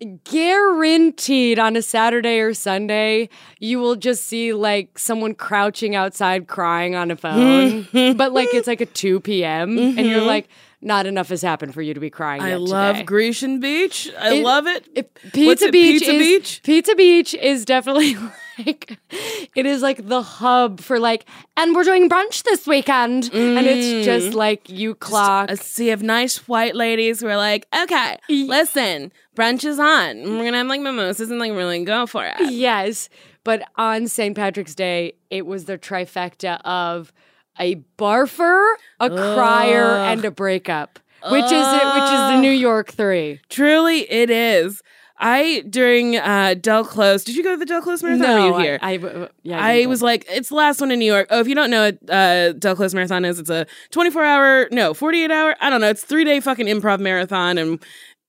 [0.05, 6.95] guaranteed on a Saturday or Sunday, you will just see like someone crouching outside crying
[6.95, 7.85] on a phone.
[7.85, 8.17] Mm-hmm.
[8.17, 9.79] but like it's like a 2 p.m.
[9.79, 10.27] and you're mm-hmm.
[10.27, 10.49] like,
[10.81, 12.43] not enough has happened for you to be crying.
[12.43, 13.05] I love today.
[13.07, 14.11] Grecian Beach.
[14.19, 14.87] I It- love it.
[14.95, 16.61] It- Pizza What's it, Beach Pizza is Beach?
[16.63, 18.17] Pizza Beach is definitely
[18.59, 18.99] like
[19.55, 21.25] it is like the hub for like
[21.57, 24.05] and we're doing brunch this weekend and it's mm.
[24.05, 29.13] just like you clock a sea of nice white ladies who are like, okay, listen,
[29.37, 30.23] brunch is on.
[30.23, 32.53] We're gonna have like mimosas and like really go for it.
[32.53, 33.09] yes
[33.45, 34.35] but on St.
[34.35, 37.13] Patrick's Day it was the trifecta of
[37.59, 40.99] a barfer a crier and a breakup
[41.31, 44.83] which is it which is the New York 3 Truly, it is.
[45.19, 47.25] I during uh Del Close.
[47.25, 48.31] Did you go to the Del Close marathon?
[48.31, 48.79] or were you here?
[48.83, 51.29] I, I, yeah, I didn't was like, it's the last one in New York.
[51.31, 54.69] Oh, if you don't know what uh, Del Close Marathon is, it's a 24 hour,
[54.73, 57.59] no, 48 hour, I don't know, it's three day fucking improv marathon.
[57.59, 57.83] And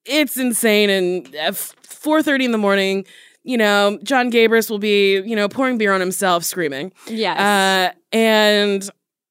[0.06, 0.90] it's insane.
[0.90, 3.06] And at four thirty in the morning,
[3.44, 6.92] you know, John Gabrus will be, you know, pouring beer on himself, screaming.
[7.08, 7.40] Yes.
[7.40, 8.90] Uh, and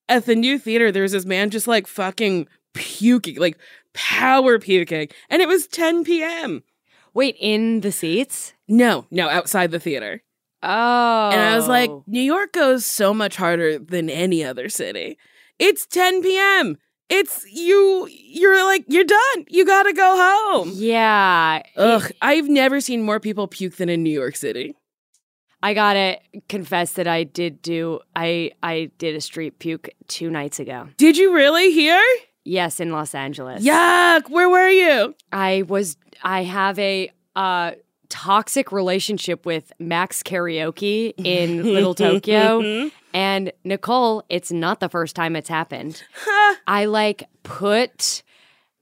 [0.08, 3.58] at the new theater, there's this man just like fucking puking, like
[3.92, 6.62] power puking, and it was 10 p.m.
[7.14, 8.52] Wait, in the seats?
[8.68, 10.22] No, no, outside the theater.
[10.62, 11.30] Oh.
[11.32, 12.02] And I was like, oh.
[12.06, 15.18] New York goes so much harder than any other city.
[15.58, 16.76] It's 10 p.m.
[17.10, 19.44] It's you, you're like, you're done.
[19.48, 20.72] You gotta go home.
[20.74, 21.62] yeah.
[21.76, 24.74] Ugh, I've never seen more people puke than in New York City.
[25.62, 30.60] I gotta confess that I did do I I did a street puke two nights
[30.60, 30.88] ago.
[30.98, 32.02] Did you really hear?
[32.44, 33.64] Yes, in Los Angeles.
[33.64, 35.14] Yuck, where were you?
[35.32, 37.72] I was I have a uh
[38.10, 42.90] toxic relationship with Max Karaoke in Little Tokyo.
[43.12, 46.02] And Nicole, it's not the first time it's happened.
[46.66, 48.22] I like put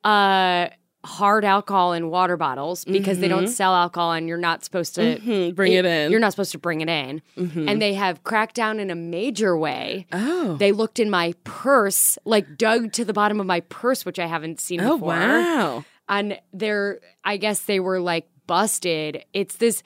[0.04, 0.68] uh
[1.04, 3.52] hard alcohol in water bottles because they don't mm-hmm.
[3.52, 6.10] sell alcohol and you're not supposed to Mhm, bring it in.
[6.12, 7.22] You're not supposed to bring it in.
[7.36, 7.68] Mm-hmm.
[7.68, 10.06] And they have cracked down in a major way.
[10.12, 10.56] Oh.
[10.58, 14.26] They looked in my purse, like dug to the bottom of my purse, which I
[14.26, 15.08] haven't seen Oh, before.
[15.08, 15.84] wow.
[16.08, 19.24] And they're, I guess they were like busted.
[19.32, 19.82] It's this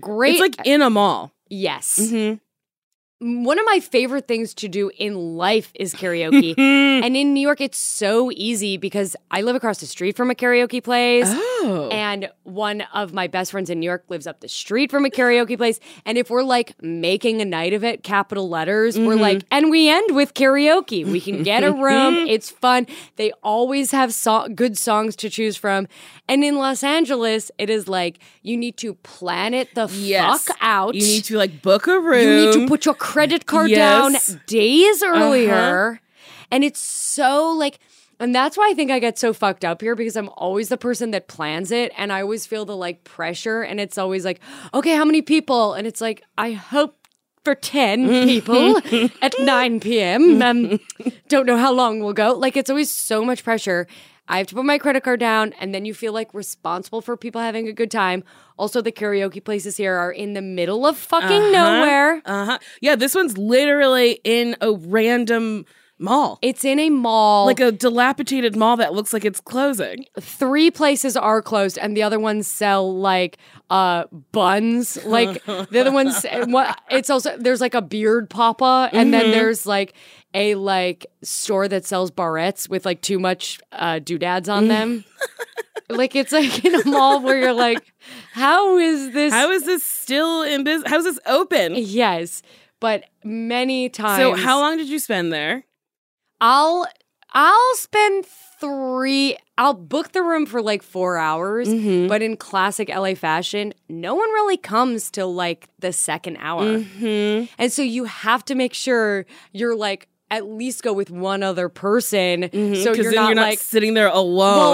[0.00, 0.34] great.
[0.34, 1.32] It's like in a mall.
[1.50, 1.98] yes.
[2.00, 2.36] Mm-hmm.
[3.24, 6.54] One of my favorite things to do in life is karaoke.
[6.58, 10.34] and in New York, it's so easy because I live across the street from a
[10.34, 11.26] karaoke place.
[11.28, 11.88] Oh.
[11.90, 15.08] And one of my best friends in New York lives up the street from a
[15.08, 15.80] karaoke place.
[16.04, 19.22] And if we're like making a night of it, capital letters, we're mm-hmm.
[19.22, 21.06] like, and we end with karaoke.
[21.06, 22.14] We can get a room.
[22.28, 22.86] it's fun.
[23.16, 25.88] They always have so- good songs to choose from.
[26.28, 30.44] And in Los Angeles, it is like you need to plan it the Yes.
[30.44, 30.94] fuck out.
[30.94, 32.28] You need to like book a room.
[32.28, 34.12] You need to put your credit card down
[34.46, 36.00] days earlier.
[36.50, 37.78] And it's so like,
[38.20, 40.76] and that's why I think I get so fucked up here because I'm always the
[40.76, 43.62] person that plans it and I always feel the like pressure.
[43.62, 44.40] And it's always like,
[44.72, 45.74] okay, how many people?
[45.74, 46.96] And it's like, I hope
[47.44, 48.78] for 10 people
[49.20, 50.42] at 9 p.m.
[50.42, 50.80] Um,
[51.28, 52.32] don't know how long we'll go.
[52.34, 53.86] Like, it's always so much pressure.
[54.28, 57.16] I have to put my credit card down, and then you feel like responsible for
[57.16, 58.24] people having a good time.
[58.58, 62.22] Also, the karaoke places here are in the middle of fucking nowhere.
[62.24, 62.58] Uh huh.
[62.80, 65.66] Yeah, this one's literally in a random
[65.98, 67.46] mall, It's in a mall.
[67.46, 70.06] like a dilapidated mall that looks like it's closing.
[70.20, 73.38] three places are closed and the other ones sell like
[73.70, 79.14] uh buns like the other ones what it's also there's like a beard papa and
[79.14, 79.94] then there's like
[80.34, 85.04] a like store that sells barrettes with like too much uh doodads on them
[85.88, 87.80] like it's like in a mall where you're like
[88.32, 90.90] how is this How is this still in business?
[90.90, 91.74] How is this open?
[91.76, 92.42] yes
[92.80, 95.64] but many times So, how long did you spend there?
[96.40, 96.86] I'll
[97.32, 98.26] I'll spend
[98.60, 99.36] three.
[99.58, 102.08] I'll book the room for like four hours, Mm-hmm.
[102.08, 107.46] but in classic LA fashion, no one really comes till like the second hour, Mm-hmm.
[107.58, 111.68] and so you have to make sure you're like at least go with one other
[111.68, 113.02] person, so you're Mm-hmm.
[113.02, 113.58] then not you're not like.
[113.58, 114.20] sitting there Well,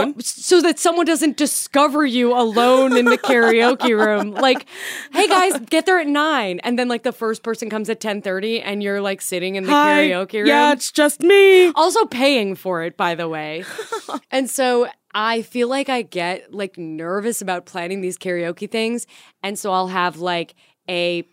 [0.00, 0.20] alone.
[0.20, 4.30] so that someone doesn't discover you alone in the karaoke room.
[4.32, 4.66] Like,
[5.12, 8.22] hey guys, get there at nine, and then like the first person comes at ten
[8.22, 10.08] thirty, and you're like sitting in the Hi.
[10.08, 10.46] karaoke room.
[10.46, 11.68] Yeah, it's just me.
[11.72, 13.64] also paying for it by the way
[14.30, 19.06] and so i feel like i get like nervous about planning these karaoke things
[19.42, 20.54] and so i'll have like
[20.88, 21.26] a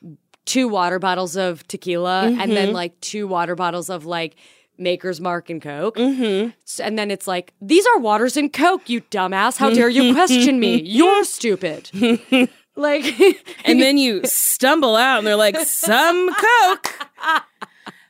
[0.47, 2.53] two water bottles of tequila and Mm-hmm.
[2.55, 4.35] then like two water bottles of like
[4.79, 6.49] maker's mark and coke Mm-hmm.
[6.83, 10.59] And then it's like these are waters and coke you dumbass how dare you question
[10.59, 11.89] me you're stupid
[12.75, 13.05] like
[13.65, 16.93] And then you stumble out and they're like, some Coke.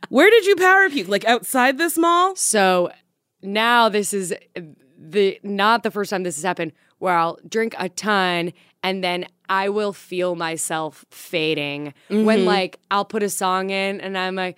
[0.09, 1.07] Where did you power puke?
[1.09, 2.35] Like outside this mall?
[2.35, 2.91] So
[3.41, 4.33] now this is
[4.97, 9.25] the not the first time this has happened where I'll drink a ton and then
[9.49, 12.47] I will feel myself fading when mm-hmm.
[12.47, 14.57] like I'll put a song in and I'm like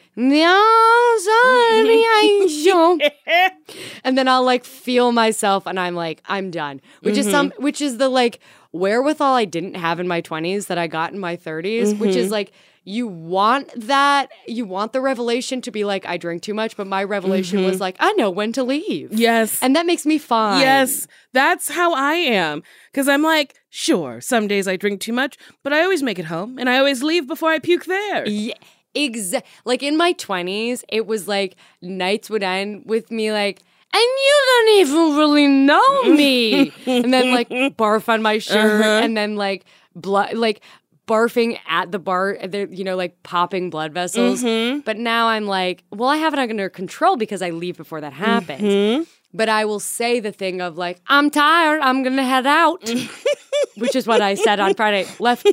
[4.04, 7.64] and then I'll like feel myself and I'm like I'm done which is some mm-hmm.
[7.64, 8.40] which is the like
[8.72, 12.26] wherewithal I didn't have in my 20s that I got in my 30s which is
[12.26, 12.34] mm-hmm.
[12.34, 12.52] like
[12.84, 16.88] you want that you want the revelation to be like I drink too much but
[16.88, 17.82] my revelation was mm-hmm.
[17.82, 19.62] like I know when to leave Yes.
[19.62, 22.64] and that makes me fine Yes, that's how I am.
[22.92, 26.26] Because I'm like, sure, some days I drink too much, but I always make it
[26.26, 28.28] home and I always leave before I puke there.
[28.28, 28.56] Yeah,
[28.96, 33.62] exa- like in my 20s, it was like nights would end with me like,
[33.94, 36.72] and you don't even really know me.
[36.86, 39.02] and then like barf on my shirt Uh-huh.
[39.04, 39.66] and then like
[39.96, 40.62] blood, like
[41.08, 42.38] barfing at the bar,
[42.72, 44.44] you know, like popping blood vessels.
[44.44, 44.80] Mm-hmm.
[44.82, 48.14] But now I'm like, well, I have it under control because I leave before that
[48.14, 48.62] happens.
[48.62, 49.04] Mm-hmm.
[49.34, 52.88] but I will say the thing of like, I'm tired, I'm gonna head out.
[53.78, 55.06] Which is what I said on Friday.
[55.20, 55.48] Left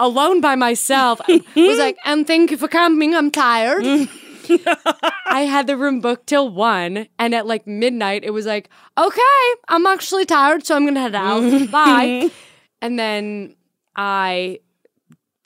[0.00, 1.20] alone by myself.
[1.28, 3.14] I Was like, and thank you for coming.
[3.14, 3.84] I'm tired.
[5.26, 9.20] I had the room booked till one, and at like midnight, it was like, okay,
[9.68, 11.70] I'm actually tired, so I'm gonna head out.
[11.70, 12.30] Bye.
[12.80, 13.56] And then
[13.96, 14.60] I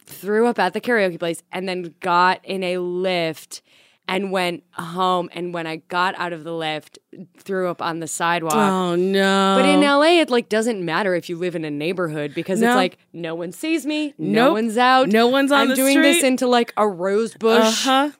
[0.05, 3.63] threw up at the karaoke place, and then got in a lift
[4.09, 5.31] and went home.
[5.33, 6.99] And when I got out of the lift,
[7.39, 8.55] threw up on the sidewalk.
[8.55, 9.57] Oh no!
[9.59, 12.69] But in LA, it like doesn't matter if you live in a neighborhood because No.
[12.71, 16.23] it's like no one sees me, no one's out, No one's on I'm doing this
[16.23, 18.11] into like a rose bush, uh huh.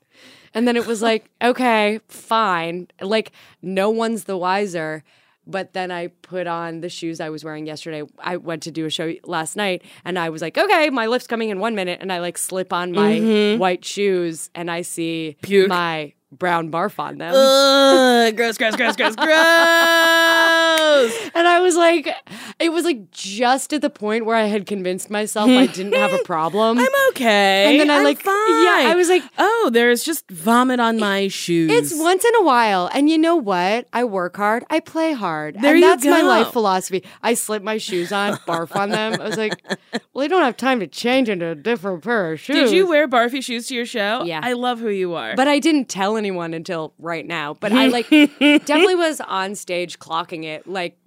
[0.55, 5.05] And then it was like, okay, fine, like no one's the wiser.
[5.45, 8.05] But then I put on the shoes I was wearing yesterday.
[8.21, 11.27] I went to do a show last night, and I was like, okay, my lift's
[11.27, 13.59] coming in one minute, and I like slip on my mm-hmm.
[13.59, 15.69] white shoes, and I see Puke.
[15.69, 17.35] my brown barf on them.
[17.35, 19.29] Ugh, gross, gross, gross, gross, gross.
[21.35, 22.09] And I was like,
[22.59, 26.13] it was like just at the point where I had convinced myself I didn't have
[26.13, 26.79] a problem.
[26.79, 27.71] I'm okay.
[27.73, 28.35] And then I I'm like- fine.
[28.35, 31.71] yeah, I was like- oh, there's just vomit on my shoes.
[31.71, 32.89] it's once in a while.
[32.95, 33.89] And you know what?
[33.93, 35.57] I work hard, I play hard.
[35.61, 37.05] There and that's my life philosophy.
[37.23, 39.21] I slip my shoes on, barf on them.
[39.21, 39.55] I was like,
[40.15, 42.57] well, I don't have time to change into a different pair of shoes.
[42.57, 44.23] Did you wear barfy shoes to your show?
[44.25, 44.41] Yeah.
[44.43, 45.35] I love who you are.
[45.37, 47.55] But I didn't tell anyone until right now.
[47.55, 48.09] But I like
[48.39, 50.67] definitely was on stage clocking it.
[50.67, 50.99] Like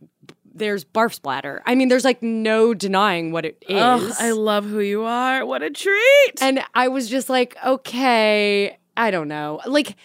[0.53, 1.61] there's barf splatter.
[1.65, 3.77] I mean, there's like no denying what it is.
[3.77, 5.45] oh, I love who you are.
[5.45, 6.41] What a treat.
[6.41, 9.59] And I was just like, okay, I don't know.
[9.65, 9.97] Like,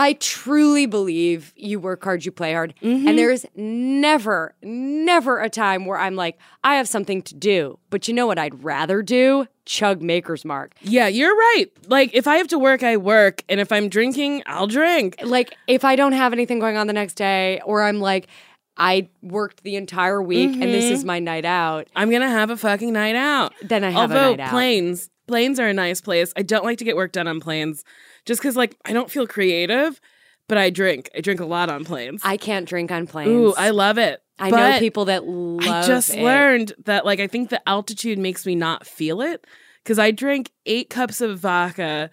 [0.00, 2.72] I truly believe you work hard, you play hard.
[2.80, 3.08] Mm-hmm.
[3.08, 7.80] And there is never, never a time where I'm like, I have something to do.
[7.90, 9.46] But you know what I'd rather do?
[9.64, 10.72] Chug Maker's Mark.
[10.82, 11.66] yeah, you're right.
[11.88, 15.16] Like if I have to work, I work, and if I'm drinking, I'll drink.
[15.22, 18.28] Like, if I don't have anything going on the next day, or I'm like,
[18.76, 20.94] I worked the entire week and this Mm-hmm.
[20.94, 23.52] is my night out, I'm gonna have a fucking night out.
[23.62, 24.50] then I have Although a night out.
[24.50, 26.32] planes, planes are a nice place.
[26.36, 27.82] I don't like to get work done on planes,
[28.24, 30.00] just because like I don't feel creative.
[30.48, 31.10] But I drink.
[31.14, 32.22] I drink a lot on planes.
[32.24, 33.28] I can't drink on planes.
[33.28, 34.22] Ooh, I love it.
[34.38, 36.22] I But know people that love I just it.
[36.22, 39.46] learned that like I think the altitude makes me not feel it
[39.84, 42.08] because I drank eight cups of vodka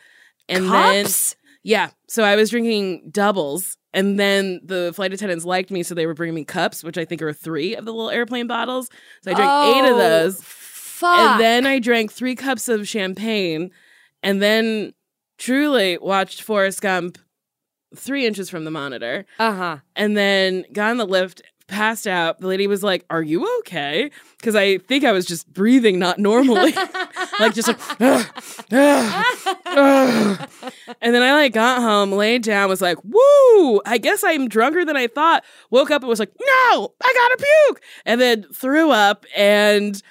[0.49, 1.05] and then
[1.63, 3.77] yeah, so I was drinking doubles.
[3.93, 7.05] And then the flight attendants liked me, so they were bringing me cups, which I
[7.05, 8.89] think are three of the little airplane bottles.
[9.23, 10.41] So I drank eight of Oh, those.
[10.43, 11.17] Fuck.
[11.17, 13.71] And then I drank three cups of champagne,
[14.21, 14.93] and then
[15.37, 17.17] truly watched Forrest Gump
[17.95, 19.77] three inches from the monitor, uh huh.
[19.95, 22.39] and then got on the lift, passed out.
[22.39, 26.19] The lady was like, "Are you okay?" Because I think I was just breathing not
[26.19, 26.73] normally,
[27.39, 27.77] like just like.
[31.01, 33.81] And then I like got home, laid down, was like, "Woo!
[33.85, 37.37] I guess I'm drunker than I thought." Woke up and was like, "No, I gotta
[37.67, 40.01] puke," and then threw up and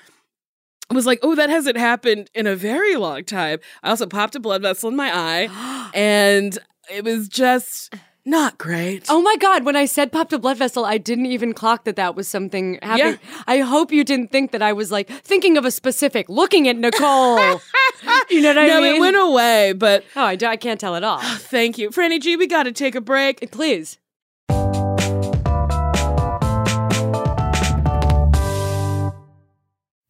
[0.92, 4.40] was like, "Oh, that hasn't happened in a very long time." I also popped a
[4.40, 6.58] blood vessel in my eye, and
[6.92, 7.94] it was just
[8.26, 9.06] not great.
[9.08, 9.64] Oh my god!
[9.64, 12.78] When I said popped a blood vessel, I didn't even clock that that was something
[12.82, 13.18] happening.
[13.46, 16.76] I hope you didn't think that I was like thinking of a specific, looking at
[16.76, 17.38] Nicole.
[18.30, 18.92] you know what I no, mean?
[18.92, 21.20] No, it went away, but oh, I, do- I can't tell at all.
[21.22, 22.36] thank you, Franny G.
[22.36, 23.50] We got to take a break.
[23.50, 23.98] Please.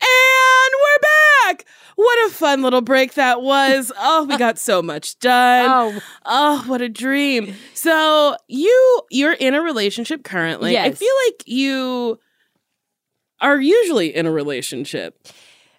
[0.00, 1.66] And we're back.
[1.96, 3.90] What a fun little break that was.
[3.98, 5.70] Oh, we got so much done.
[5.70, 6.00] Oh.
[6.24, 7.54] Oh, what a dream.
[7.74, 10.76] So, you you're in a relationship currently.
[10.78, 12.18] I feel like you
[13.40, 15.28] are usually in a relationship.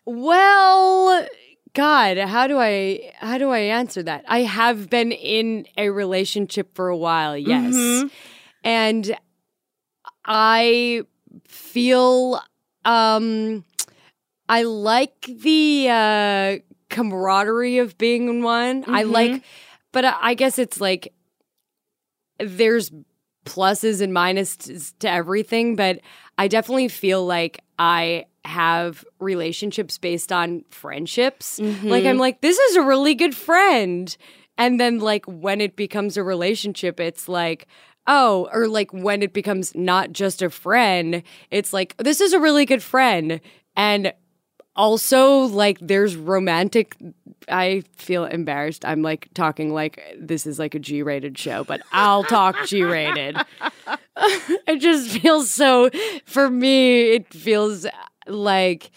[0.06, 1.28] Well,
[1.74, 4.26] God, how do I how do I answer that?
[4.28, 7.74] I have been in a relationship for a while, yes.
[7.74, 8.12] Mhm.
[8.64, 9.18] And
[10.26, 11.04] I
[11.48, 12.42] feel
[12.86, 13.64] um
[14.50, 16.58] I like the uh
[16.90, 18.86] camaraderie of being in one.
[18.88, 19.12] I Mhm.
[19.12, 19.44] like
[19.92, 21.14] but I I guess it's like
[22.40, 22.92] there's
[23.46, 26.00] pluses and minuses to everything, but
[26.38, 31.60] I definitely feel like I have relationships based on friendships.
[31.60, 34.16] Like I'm like, this is a really good friend.
[34.58, 37.68] And then like when it becomes a relationship, it's like,
[38.06, 42.40] oh, or like when it becomes not just a friend, it's like, this is a
[42.40, 43.40] really good friend.
[43.76, 44.14] And
[44.78, 46.96] also like there's romantic
[47.50, 48.86] I feel embarrassed.
[48.86, 52.84] I'm like talking like this is like a G rated show, but I'll talk G
[52.84, 53.38] rated.
[54.68, 55.90] it just feels so
[56.26, 57.86] for me, it feels
[58.28, 58.92] like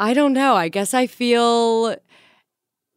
[0.00, 0.54] I don't know.
[0.54, 1.96] I guess I feel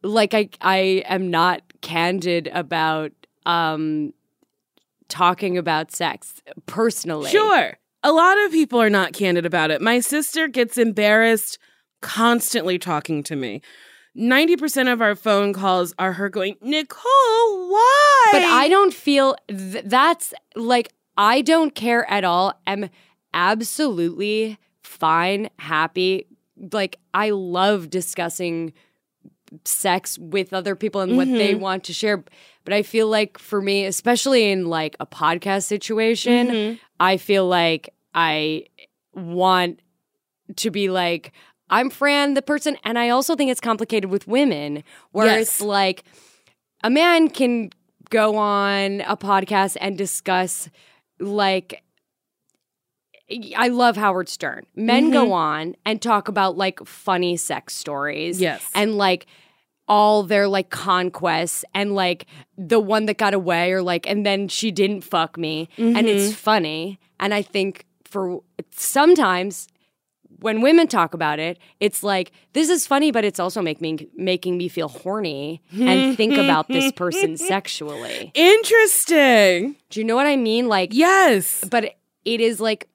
[0.02, 3.12] like I I am not candid about
[3.44, 4.14] um
[5.08, 7.30] talking about sex personally.
[7.30, 7.76] Sure.
[8.02, 9.80] A lot of people are not candid about it.
[9.80, 11.58] My sister gets embarrassed
[12.00, 13.62] constantly talking to me.
[14.16, 18.28] 90% of our phone calls are her going, Nicole, why?
[18.32, 22.60] But I don't feel th- that's like I don't care at all.
[22.66, 22.90] I'm
[23.32, 26.26] absolutely fine, happy.
[26.72, 28.74] Like I love discussing
[29.64, 31.60] sex with other people and what they mm-hmm.
[31.60, 32.24] want to share.
[32.64, 36.78] But I feel like for me, especially in like a podcast situation, Mhm.
[37.00, 38.64] I feel like I
[39.14, 39.80] want
[40.56, 41.32] to be like,
[41.70, 45.40] I'm Fran, the person, and I also think it's complicated with women, where Yes.
[45.48, 46.04] it's like
[46.84, 47.70] a man can
[48.10, 50.68] go on a podcast and discuss
[51.18, 51.82] like
[53.56, 54.66] I love Howard Stern.
[54.76, 58.38] Men go on and talk about like funny sex stories.
[58.40, 58.68] Yes.
[58.74, 59.26] And like
[59.92, 62.24] all their like conquests and like
[62.56, 66.28] the one that got away or like and then she didn't fuck me and it's
[66.28, 66.32] mm-hmm.
[66.32, 68.40] funny and I think for
[68.74, 69.68] sometimes
[70.40, 74.08] when women talk about it it's like this is funny but it's also make me
[74.16, 78.32] making me feel horny and think about this person sexually.
[78.32, 79.76] Interesting.
[79.90, 80.68] Do you know what I mean?
[80.68, 81.62] Like Yes.
[81.68, 82.88] but it is like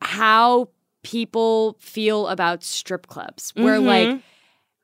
[0.00, 0.68] how
[1.04, 4.18] people feel about strip clubs where like mm-hmm.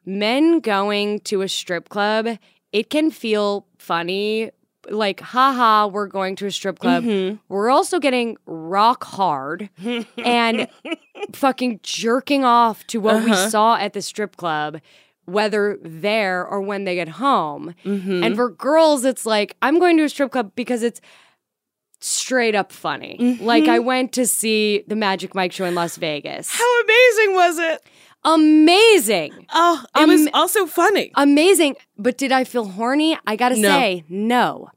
[0.09, 2.39] Men going to a strip club
[2.73, 4.51] it can feel funny.
[4.89, 7.05] Like haha we're going to a strip club.
[7.05, 7.37] Mm-hmm.
[7.49, 9.69] We're also getting rock hard
[10.19, 10.69] and
[11.35, 13.51] fucking jerking off to what we uh-huh.
[13.51, 14.81] saw at the strip club
[15.27, 17.75] whether there or when they get home.
[17.85, 18.25] Mm-hmm.
[18.25, 21.03] And for girls it's like i'm going to a strip club because it's
[22.01, 23.39] straight up funny.
[23.43, 23.87] Like I mm-hmm.
[23.87, 26.49] went to see the Magic Mike show in Las Vegas.
[26.51, 27.83] How amazing was it?
[28.35, 29.47] Amazing.
[29.53, 31.11] Oh, it was Um, also funny.
[31.15, 31.77] Amazing.
[31.97, 33.19] But did I feel horny?
[33.27, 33.69] I gotta No.
[33.69, 34.69] say, no.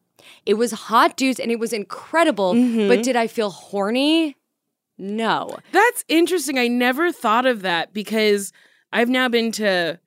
[0.45, 2.53] It was hot dudes and it was incredible.
[2.53, 2.87] Mm-hmm.
[2.87, 4.35] But did I feel horny?
[4.97, 5.57] No.
[5.71, 6.57] That's interesting.
[6.57, 8.51] I never thought of that because
[8.93, 9.99] I've now been to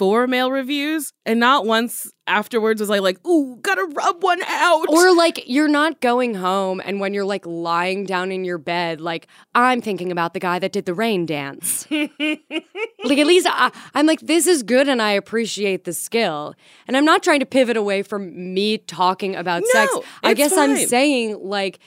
[0.00, 4.88] four male revues and not once afterwards was I like, ooh, gotta rub one out.
[4.88, 9.02] Or like you're not going home and when you're like lying down in your bed,
[9.02, 11.86] like I'm thinking about the guy that did the rain dance.
[11.90, 12.08] like
[12.48, 16.54] at least I, I'm like, this is good and I appreciate the skill.
[16.88, 19.98] And I'm not trying to pivot away from me talking about No, sex.
[20.22, 21.78] I guess I'm saying like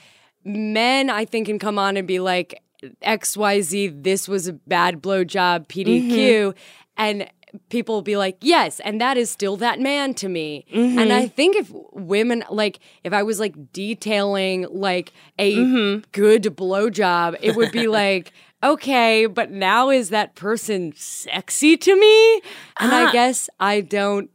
[0.44, 2.62] men I think can come on and be like
[3.02, 6.10] XYZ, this was a bad blowjob, PDQ.
[6.12, 6.58] Mm-hmm.
[6.96, 7.28] And
[7.68, 10.64] people will be like, yes, and that is still that man to me.
[10.72, 10.98] Mm-hmm.
[10.98, 16.04] And I think if women, like, if I was like detailing like a Mm-hmm.
[16.12, 18.32] good blowjob, it would be like,
[18.62, 22.34] okay, but now is that person sexy to me?
[22.80, 23.12] And I Ah.
[23.12, 24.30] guess I don't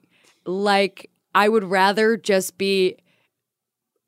[0.46, 2.96] like, I would rather just be,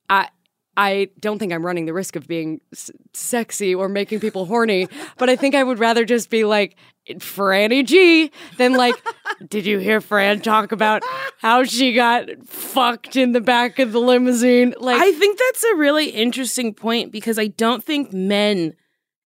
[0.10, 0.30] I,
[0.78, 4.88] I don't think I'm running the risk of being s- sexy or making people horny,
[5.18, 6.76] but I think I would rather just be like
[7.20, 8.96] Franny G Then like,
[9.48, 11.04] did you hear Fran talk about
[11.38, 14.74] how she got fucked in the back of the limousine?
[14.80, 18.76] Like, I think that's a really interesting point because I don't think men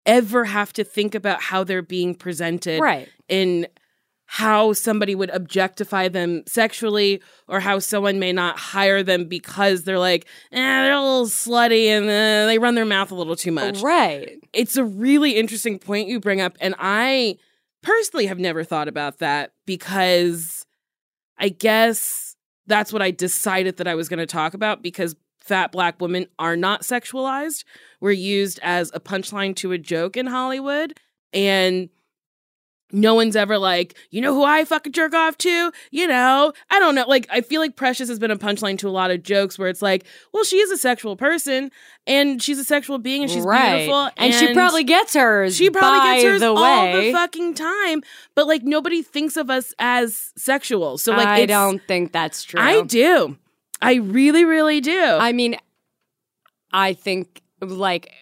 [0.07, 3.09] ever have to think about how they're being presented right.
[3.29, 3.67] in
[4.27, 9.99] how somebody would objectify them sexually or how someone may not hire them because they're
[9.99, 13.53] like, eh, they're a little slutty and uh, they run their mouth a little too
[13.53, 13.81] much.
[13.81, 14.39] Right.
[14.53, 16.57] It's a really interesting point you bring up.
[16.61, 17.37] And I
[17.85, 20.67] personally have never thought about that because
[21.39, 22.35] I guess
[22.67, 26.27] that's what I decided that I was going to talk about because fat black women
[26.39, 27.65] are not sexualized.
[28.01, 30.99] We're used as a punchline to a joke in Hollywood.
[31.33, 31.91] And
[32.95, 35.73] no one's ever like, you know who I fucking jerk off to?
[35.91, 37.05] You know, I don't know.
[37.07, 39.69] Like, I feel like Precious has been a punchline to a lot of jokes where
[39.69, 41.71] it's like, well, she is a sexual person
[42.07, 43.79] and she's a sexual being and she's right.
[43.79, 44.11] beautiful.
[44.17, 45.57] And, she probably gets hers.
[45.57, 47.07] she probably by gets hers the all way.
[47.07, 48.03] the fucking time.
[48.35, 50.97] But like, nobody thinks of us as sexual.
[50.99, 52.61] So like, I don't think that's true.
[52.61, 53.37] I do.
[53.83, 54.99] I really, really do.
[54.99, 55.57] I mean,
[56.73, 58.13] I think like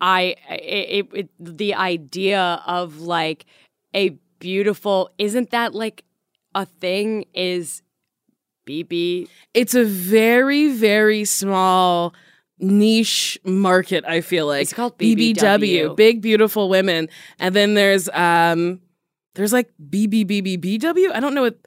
[0.00, 3.46] I it, it, the idea of like
[3.94, 6.04] a beautiful isn't that like
[6.54, 7.82] a thing is
[8.66, 12.14] BB it's a very, very small
[12.58, 14.62] niche market, I feel like.
[14.62, 15.96] It's called BBW.
[15.96, 17.08] Big Beautiful Women.
[17.38, 18.80] And then there's um
[19.34, 21.12] there's like BBBBBW.
[21.12, 21.58] I don't know what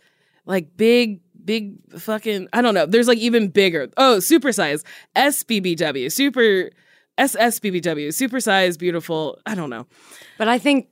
[0.46, 2.86] like big big fucking I don't know.
[2.86, 3.90] There's like even bigger.
[3.98, 4.84] Oh, supersize.
[5.16, 6.12] SBBW.
[6.12, 6.72] Super
[7.18, 8.08] SSBBW.
[8.10, 9.40] Supersize beautiful.
[9.46, 9.88] I don't know.
[10.38, 10.88] But I think,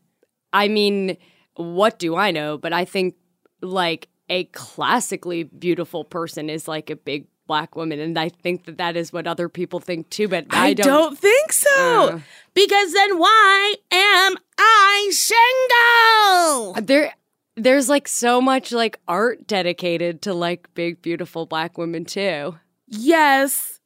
[0.54, 1.18] I mean,
[1.56, 2.58] what do I know?
[2.58, 3.16] But I think
[3.62, 8.78] like a classically beautiful person is like a big black woman, and I think that
[8.78, 10.28] that is what other people think too.
[10.28, 11.70] But I, I, don't, think so.
[12.10, 12.20] Uh.
[12.54, 16.86] because then why am I single?
[16.86, 17.14] there.
[17.56, 22.56] There's like so much like art dedicated to like big beautiful black women too.
[22.88, 23.80] Yes.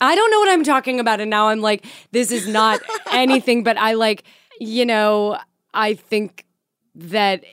[0.00, 3.62] I don't know what I'm talking about, and now I'm like, this is not anything.
[3.62, 4.24] But I like,
[4.60, 5.38] you know,
[5.76, 6.46] I think
[6.94, 7.44] that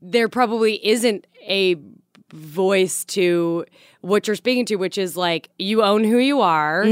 [0.00, 1.76] there probably isn't a
[2.32, 3.66] voice to
[4.00, 6.84] what you're speaking to, which is like you own who you are.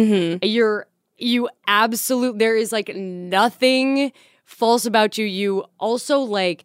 [0.42, 0.86] You're
[1.16, 2.38] you absolute.
[2.38, 4.12] There is like nothing
[4.44, 5.24] false about you.
[5.24, 6.64] You also like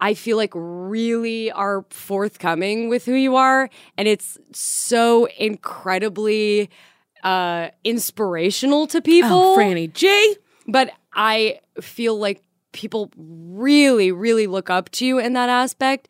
[0.00, 3.68] I feel like really are forthcoming with who you are.
[3.96, 6.70] And it's so incredibly
[7.24, 9.30] uh, inspirational to people.
[9.30, 10.36] Oh, Franny G.
[10.68, 12.42] But I feel like
[12.72, 16.08] people really, really look up to you in that aspect.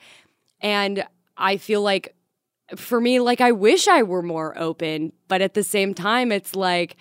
[0.60, 1.04] And
[1.36, 2.14] I feel like
[2.76, 6.54] for me, like I wish I were more open, but at the same time, it's
[6.54, 6.96] like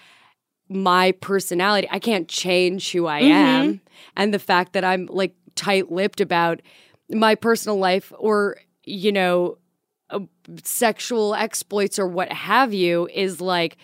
[0.70, 1.88] my personality.
[1.90, 3.82] I can't change who I am.
[4.16, 6.62] And the fact that I'm like tight lipped about
[7.10, 9.58] my personal life or, you know,
[10.10, 10.20] uh,
[10.64, 13.78] sexual exploits or what have you is like,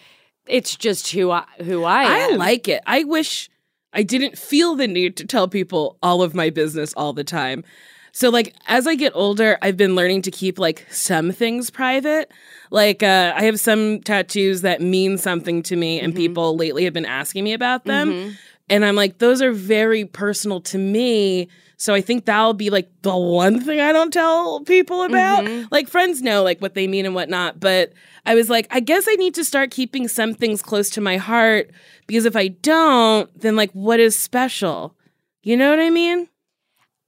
[0.47, 2.82] it's just who I, who I I like it.
[2.86, 3.49] I wish
[3.94, 7.64] I didn't feel the need to tell people all of my business all the time.
[8.12, 12.32] So like as I get older, I've been learning to keep like some things private.
[12.70, 16.18] Like uh, I have some tattoos that mean something to me, and mm-hmm.
[16.18, 18.32] people lately have been asking me about them, mm-hmm.
[18.70, 21.50] and I'm like, those are very personal to me.
[21.78, 25.44] So I think that'll be like the one thing I don't tell people about.
[25.44, 25.68] Mm-hmm.
[25.72, 27.94] Like friends know like what they mean and whatnot, but
[28.26, 31.17] I was like, I guess I need to start keeping some things close to my
[31.17, 31.71] heart
[32.07, 34.95] because if I don't, then like what is special?
[35.41, 36.30] You know what I mean?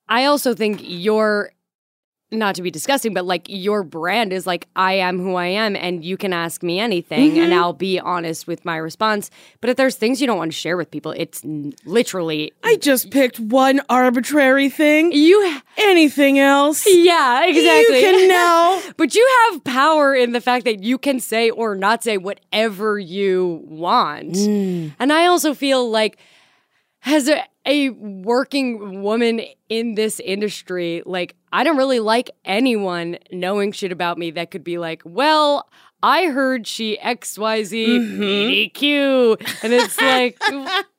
[0.07, 1.51] I also think your
[2.31, 5.75] not to be disgusting, but like your brand is like I am who I am,
[5.75, 7.59] and you can ask me anything, and mm-hmm.
[7.59, 9.29] I'll be honest with my response.
[9.61, 12.77] But if there's things you don't want to share with people, it's n- literally I
[12.77, 15.11] just picked one arbitrary thing.
[15.11, 15.59] you.
[15.77, 16.85] Anything else?
[16.87, 17.97] Yeah, exactly.
[17.97, 18.81] You can know.
[18.97, 22.97] but you have power in the fact that you can say or not say whatever
[22.97, 24.31] you want.
[24.33, 24.93] Mm.
[24.99, 26.17] And I also feel like
[27.01, 33.71] Has a, a working woman in this industry, like I don't really like anyone knowing
[33.71, 35.67] shit about me that could be like, well,
[36.03, 38.21] I heard she XYZ mm-hmm.
[38.21, 39.63] BDQ.
[39.63, 40.39] And it's like,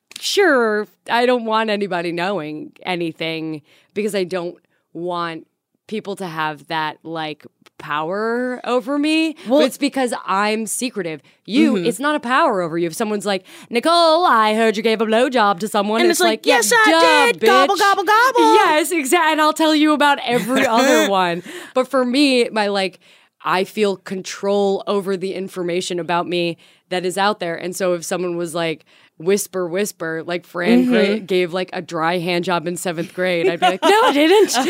[0.18, 3.62] sure, I don't want anybody knowing anything
[3.94, 4.56] because I don't
[4.92, 5.46] want
[5.86, 7.46] people to have that like
[7.78, 9.36] power over me.
[9.46, 11.22] Well- it's because I'm secretive.
[11.44, 11.86] You, mm-hmm.
[11.86, 12.86] it's not a power over you.
[12.86, 16.24] If someone's like, Nicole, I heard you gave a blowjob to someone, And it's, it's
[16.24, 17.40] like, yeah, "Yes, I duh, did.
[17.40, 18.54] Gobble, gobble, gobble.
[18.54, 19.32] Yes, exactly.
[19.32, 21.42] And I'll tell you about every other one.
[21.74, 22.98] But for me, my like,
[23.44, 26.56] I feel control over the information about me
[26.88, 27.54] that is out there.
[27.56, 28.84] And so if someone was like,
[29.18, 30.90] whisper, whisper, like Fran Mm-hmm.
[30.92, 34.12] gra- gave like a dry hand job in seventh grade, I'd be like, no, I
[34.12, 34.56] didn't.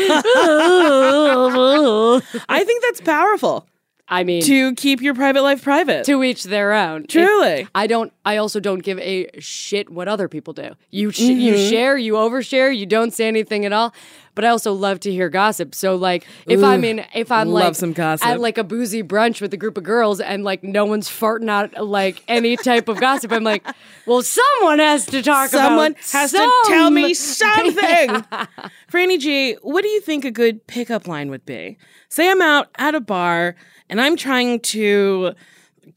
[2.49, 3.67] I think that's powerful
[4.09, 6.05] I mean, to, keep your private life private.
[6.05, 7.03] To each their own.
[7.03, 7.67] It- Truly.
[7.75, 8.13] I don't.
[8.25, 10.75] I also don't give a shit what other people do.
[10.91, 11.69] You sh- you Mm-hmm.
[11.69, 13.93] share, you overshare, you don't say anything at all.
[14.35, 15.73] But I also love to hear gossip.
[15.73, 18.27] So like, if I'm in, if I'm love like some gossip.
[18.27, 21.49] at like a boozy brunch with a group of girls and like no one's farting
[21.49, 23.65] out like any type of gossip, I'm like,
[24.05, 28.25] well, someone has to talk about Someone has to tell me some- something.
[28.91, 31.77] Franny G, what do you think a good pickup line would be?
[32.09, 33.55] Say I'm out at a bar
[33.89, 35.33] and I'm trying to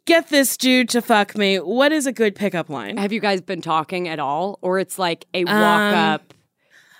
[0.04, 1.56] get this dude to fuck me.
[1.58, 2.96] What is a good pickup line?
[2.96, 6.34] Have you guys been talking at all, or it's like a walk Um, up?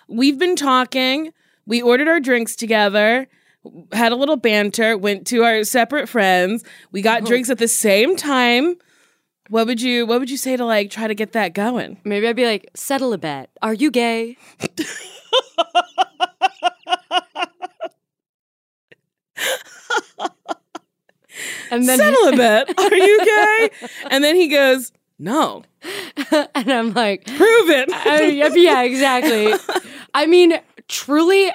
[0.08, 1.32] We've been talking.
[1.66, 3.28] We ordered our drinks together,
[3.92, 6.64] had a little banter, went to our separate friends.
[6.90, 8.76] We got drinks at the same time.
[9.50, 11.98] What would you what would you say to like try to get that going?
[12.04, 13.50] Maybe I'd be like, settle a bet.
[13.62, 14.36] Are you gay?
[21.70, 22.68] and then Settle a bet.
[22.78, 23.70] Are you gay?
[24.10, 25.62] And then he goes, No.
[26.54, 27.90] and I'm like, Prove it.
[27.92, 29.52] I yeah, yeah, exactly.
[30.14, 31.50] I mean, truly,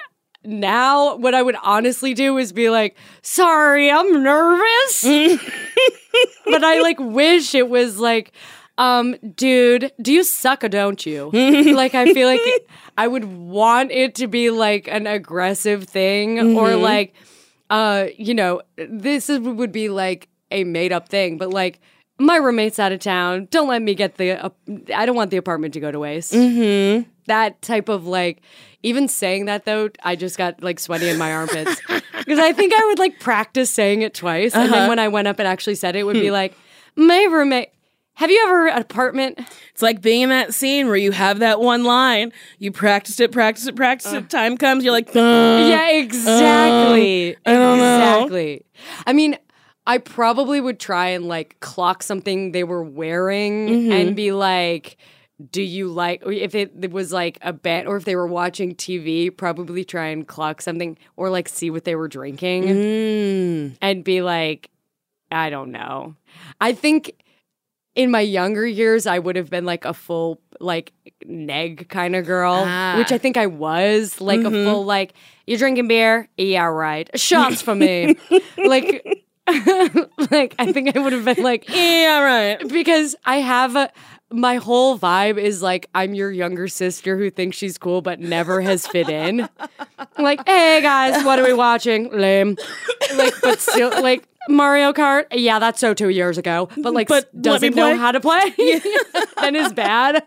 [0.45, 5.03] now what I would honestly do is be like, sorry, I'm nervous.
[6.45, 8.31] but I like wish it was like,
[8.77, 11.29] um, dude, do you suck or don't you?
[11.73, 12.41] like, I feel like
[12.97, 17.15] I would want it to be like an aggressive thing or like,
[17.69, 21.79] uh, you know, this is, would be like a made up thing, but like,
[22.17, 23.47] my roommate's out of town.
[23.51, 24.45] Don't let me get the.
[24.45, 24.49] Uh,
[24.95, 26.33] I don't want the apartment to go to waste.
[26.33, 27.09] Mm-hmm.
[27.27, 28.41] That type of like,
[28.83, 31.81] even saying that though, I just got like sweaty in my armpits
[32.17, 35.27] because I think I would like practice saying it twice, and then when I went
[35.27, 36.55] up and actually said it, it would be like,
[36.95, 37.69] my roommate.
[38.15, 39.39] Have you ever an apartment?
[39.71, 43.31] It's like being in that scene where you have that one line, you practiced it,
[43.31, 44.29] practice it, practice it.
[44.29, 45.19] Time comes, you're like, "Uh."
[45.69, 47.35] yeah, exactly.
[47.45, 48.23] I don't know.
[48.23, 48.65] exactly.
[49.05, 49.37] I mean,
[49.85, 53.91] I probably would try and like clock something they were wearing Mm-hmm.
[53.91, 54.97] and be like,
[55.51, 59.35] do you like if it, was like a band or if they were watching TV,
[59.35, 63.77] probably try and clock something or like see what they were drinking Mm.
[63.81, 64.69] and be like,
[65.31, 66.15] I don't know.
[66.61, 67.11] I think
[67.95, 70.93] in my younger years, I would have been like a full like
[71.25, 72.95] neg kind of girl, Ah.
[72.97, 75.13] which I think I was like a full like
[75.47, 78.15] you're drinking beer, yeah, right, shots for me,
[78.57, 79.21] like.
[80.31, 82.67] like I think I would have been like Yeah, right.
[82.67, 83.91] because I have a
[84.31, 88.59] my whole vibe is like I'm your younger sister who thinks she's cool but never
[88.59, 89.47] has fit in.
[90.17, 92.09] like, hey guys, what are we watching?
[92.11, 92.57] Lame.
[93.15, 95.25] Like, but still like Mario Kart.
[95.31, 96.69] Yeah, that's so two years ago.
[96.77, 98.53] But like, But s- let me doesn't know how to play
[99.37, 100.23] and is bad.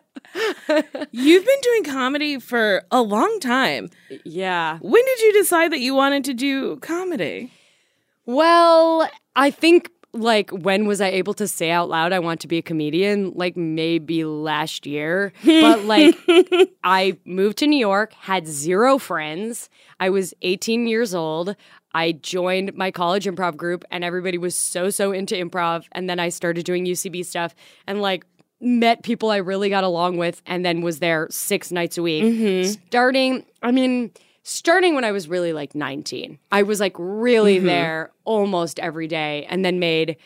[1.10, 3.88] You've been doing comedy for a long time.
[4.24, 4.78] Yeah.
[4.80, 7.52] When did you decide that you wanted to do comedy?
[8.26, 12.48] Well, I think like when was I able to say out loud I want to
[12.48, 13.32] be a comedian?
[13.34, 15.32] Like maybe last year.
[15.44, 16.14] But like
[16.84, 19.68] I moved to New York, had zero friends.
[19.98, 21.56] I was 18 years old.
[21.92, 26.20] I joined my college improv group and everybody was so so into improv and then
[26.20, 27.54] I started doing UCB stuff
[27.86, 28.24] and like
[28.60, 32.24] met people I really got along with and then was there 6 nights a week.
[32.24, 32.70] Mm-hmm.
[32.88, 34.12] Starting, I mean,
[34.48, 36.38] starting when I was really like 19.
[36.50, 37.66] I was like really mm-hmm.
[37.66, 40.16] there almost every day and then made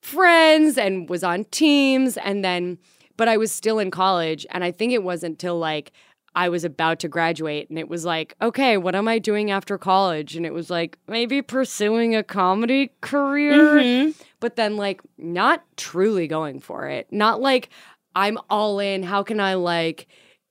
[0.00, 2.78] friends and was on teams and then
[3.16, 5.92] but I was still in college and I think it wasn't until like
[6.34, 9.78] I was about to graduate and it was like, okay, what am I doing after
[9.78, 10.36] college?
[10.36, 14.10] And it was like maybe pursuing a comedy career, mm-hmm.
[14.40, 17.08] but then like not truly going for it.
[17.10, 17.68] Not like
[18.16, 20.06] I'm all in, how can I like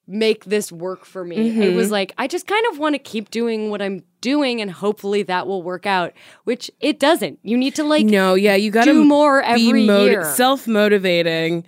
[0.09, 1.61] make this work for me?
[1.61, 1.93] It was mm-hmm.
[1.93, 5.47] like I just kind of want to keep doing what I'm doing and hopefully that
[5.47, 7.39] will work out, which it doesn't.
[7.43, 10.25] You need to like No, yeah, you got to do more every be moti- year.
[10.35, 11.65] self motivating.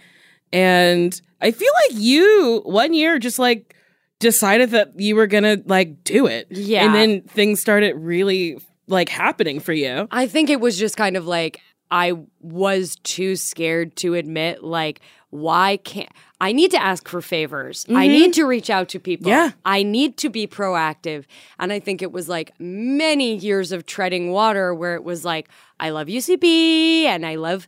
[0.52, 3.76] And I feel like you one year just like
[4.20, 6.48] decided that you were gonna like do it.
[6.50, 6.86] Yeah.
[6.86, 10.08] And then things started really like happening for you.
[10.12, 15.02] I think it was just kind of like I was too scared to admit like
[15.30, 16.10] why can't
[16.42, 17.86] I need to ask for favors.
[17.88, 18.12] I mm-hmm.
[18.12, 19.30] need to reach out to people.
[19.30, 19.52] Yeah.
[19.64, 21.26] I need to be proactive.
[21.60, 25.50] And I think it was like many years of treading water where it was like
[25.80, 27.68] I love UCB and I love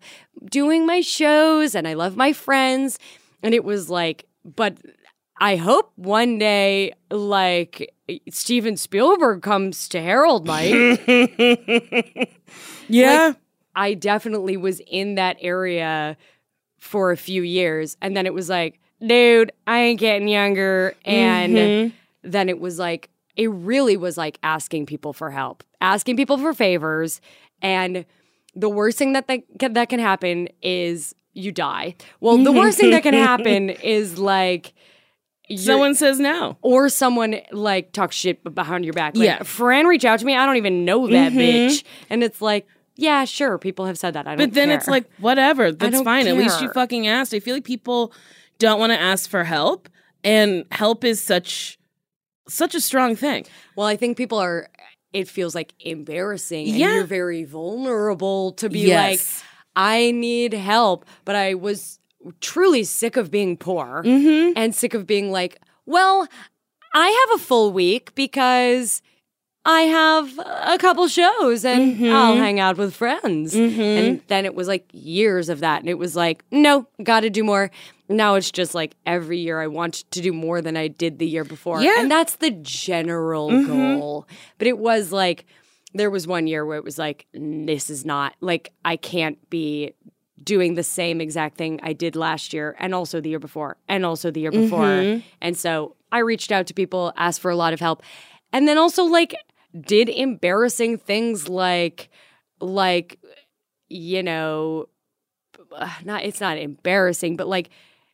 [0.50, 2.98] doing my shows and I love my friends
[3.44, 4.80] and it was like but
[5.40, 7.94] I hope one day like
[8.32, 11.00] Steven Spielberg comes to Herald Night.
[12.90, 13.34] Yeah.
[13.76, 16.16] I definitely was in that area
[16.84, 17.96] for a few years.
[18.02, 20.94] And then it was like, dude, I ain't getting younger.
[21.06, 22.30] And mm-hmm.
[22.30, 26.54] then it was like, it really was like asking people for help, asking people for
[26.54, 27.22] favors.
[27.62, 28.06] And
[28.54, 31.96] the worst thing that that can, that can happen is you die.
[32.20, 34.74] Well, the worst thing that can happen is like,
[35.56, 36.58] Someone says no.
[36.62, 39.16] or someone like talks shit behind your back.
[39.16, 39.44] Like, Yeah.
[39.44, 40.36] Fran reach out to me.
[40.36, 41.40] I don't even know that mm-hmm.
[41.40, 41.84] bitch.
[42.10, 43.58] And it's like, yeah, sure.
[43.58, 44.28] People have said that.
[44.28, 46.28] I don't But then it's like, whatever, that's fine.
[46.28, 47.34] At least you fucking asked.
[47.34, 48.14] I feel like people
[48.60, 49.89] don't want to ask for help.
[50.24, 51.78] And help is such
[52.48, 53.46] such a strong thing.
[53.76, 54.68] well, I think people are,
[55.14, 56.68] it feels like embarrassing.
[56.68, 56.96] And Yeah.
[56.96, 59.41] you're very vulnerable to be Yes.
[59.41, 61.06] like, I need help.
[61.26, 62.00] But I was
[62.41, 64.54] truly sick of being poor Mm-hmm.
[64.58, 66.28] and sick of being like, well,
[66.94, 69.02] I have a full week because
[69.66, 72.14] I have a couple shows and Mm-hmm.
[72.14, 73.53] I'll hang out with friends.
[73.53, 73.82] Mm-hmm.
[73.82, 75.82] And then it was like years of that.
[75.82, 77.72] And it was like, no, got to do more.
[78.09, 81.28] Now it's just like every year I want to do more than I did the
[81.28, 81.82] year before.
[81.82, 81.99] Yeah.
[81.99, 83.99] And that's the general mm-hmm.
[83.99, 84.28] goal.
[84.57, 85.45] But it was like,
[85.93, 89.93] there was one year where it was like, this is not like, I can't be
[90.43, 94.05] doing the same exact thing I did last year and also the year before and
[94.05, 94.86] also the year before.
[94.86, 95.28] Mm-hmm.
[95.39, 98.03] And so I reached out to people, asked for a lot of help.
[98.51, 99.36] And then also like
[99.80, 102.10] did embarrassing things like
[102.60, 103.20] like
[103.90, 104.88] you know
[105.76, 107.70] uh, not it's not embarrassing but like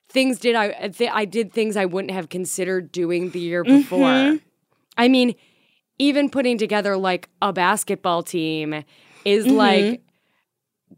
[0.10, 4.40] things did I th- I did things I wouldn't have considered doing the year before.
[4.98, 5.36] I mean
[5.98, 8.84] even putting together like a basketball team
[9.26, 10.02] is like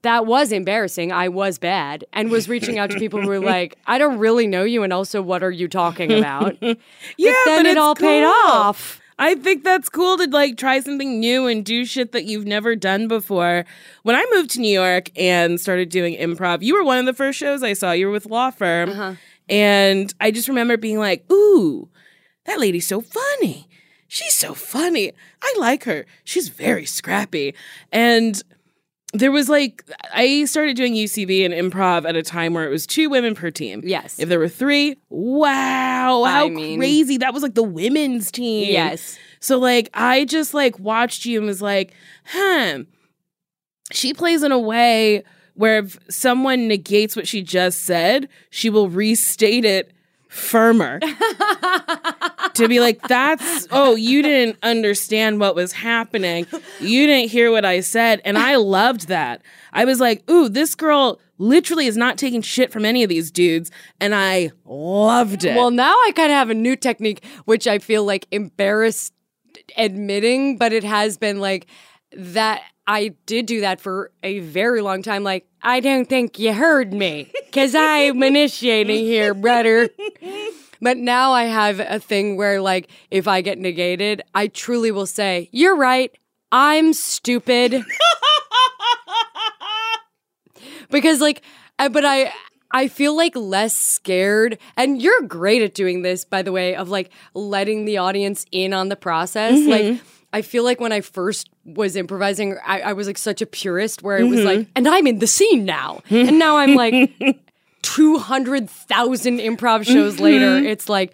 [0.03, 1.11] that was embarrassing.
[1.11, 4.47] I was bad and was reaching out to people who were like, I don't really
[4.47, 4.83] know you.
[4.83, 6.55] And also, what are you talking about?
[7.17, 9.00] Yeah, but then but it all paid off.
[9.21, 12.75] I think that's cool to like try something new and do shit that you've never
[12.75, 13.65] done before.
[14.01, 17.13] When I moved to New York and started doing improv, you were one of the
[17.13, 17.91] first shows I saw.
[17.91, 18.89] You were with Law Firm.
[18.89, 19.13] Uh-huh.
[19.47, 21.87] And I just remember being like, ooh,
[22.45, 23.67] that lady's so funny.
[24.07, 25.11] She's so funny.
[25.43, 26.07] I like her.
[26.23, 27.53] She's very scrappy.
[27.91, 28.41] And
[29.13, 29.83] there was like,
[30.13, 33.51] I started doing UCB and improv at a time where it was two women per
[33.51, 33.81] team.
[33.83, 34.19] Yes.
[34.19, 37.17] If there were three, wow, how I mean- crazy.
[37.17, 38.71] That was like the women's team.
[38.71, 39.17] Yes.
[39.39, 41.93] So like I just like watched you and was like,
[42.25, 42.79] huh.
[43.91, 45.23] She plays in a way
[45.55, 49.91] where if someone negates what she just said, she will restate it
[50.31, 50.97] firmer
[52.53, 56.47] to be like, that's, oh, you didn't understand what was happening.
[56.79, 58.21] You didn't hear what I said.
[58.23, 59.41] And I loved that.
[59.73, 63.29] I was like, ooh, this girl literally is not taking shit from any of these
[63.29, 63.71] dudes.
[63.99, 65.55] And I loved it.
[65.55, 69.13] Well, now I kind of have a new technique, which I feel like embarrassed
[69.75, 71.67] admitting, but it has been like
[72.13, 72.61] that.
[72.91, 75.23] I did do that for a very long time.
[75.23, 79.87] Like, I don't think you heard me because I'm initiating here, brother.
[80.81, 85.05] But now I have a thing where, like, if I get negated, I truly will
[85.05, 86.11] say, You're right.
[86.51, 87.81] I'm stupid.
[90.89, 91.43] because, like,
[91.79, 92.33] uh, but I.
[92.73, 96.87] I feel like less scared, and you're great at doing this, by the way, of
[96.87, 99.59] like letting the audience in on the process.
[99.67, 99.99] Like,
[100.33, 104.01] I feel like when I first was improvising, I, I was like such a purist
[104.01, 106.01] where it was like, and I'm in the scene now.
[106.09, 107.11] and now I'm like
[107.81, 110.57] 200,000 improv shows later.
[110.57, 111.13] It's like,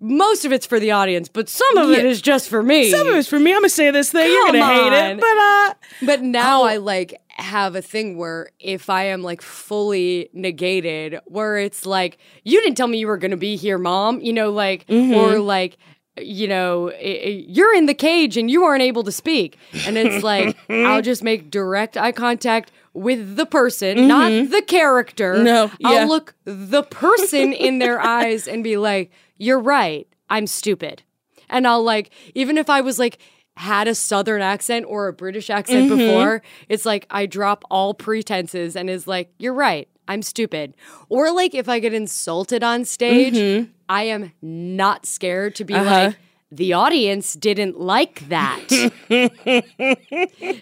[0.00, 2.10] most of it's for the audience, but some of it Yeah.
[2.10, 2.90] is just for me.
[2.90, 3.52] Some of it's for me.
[3.52, 4.30] I'm gonna say this thing.
[4.30, 5.74] You're Come gonna hate it, but uh,
[6.06, 6.66] But now Oh.
[6.66, 12.18] I like have a thing where if I am like fully negated, where it's like,
[12.44, 15.14] you didn't tell me you were going to be here, mom, you know, like, Mm-hmm.
[15.14, 15.76] or like,
[16.16, 16.94] you know, i-
[17.26, 19.56] i- you're in the cage and you aren't able to speak.
[19.86, 25.34] And it's like, I'll just make direct eye contact with the person, not the character.
[25.34, 25.44] Mm-hmm.
[25.44, 25.88] No, yeah.
[25.88, 30.06] I'll look the person in their eyes and be like, you're right.
[30.30, 31.02] I'm stupid.
[31.50, 33.18] And I'll like, even if I was like,
[33.56, 35.96] had a southern accent or a British accent Mm-hmm.
[35.98, 39.88] before, it's like I drop all pretenses and is like, you're right.
[40.08, 40.74] I'm stupid.
[41.08, 43.70] Or like if I get insulted on stage, Mm-hmm.
[43.88, 45.84] I am not scared to be Uh-huh.
[46.06, 46.16] like,
[46.50, 48.60] the audience didn't like that.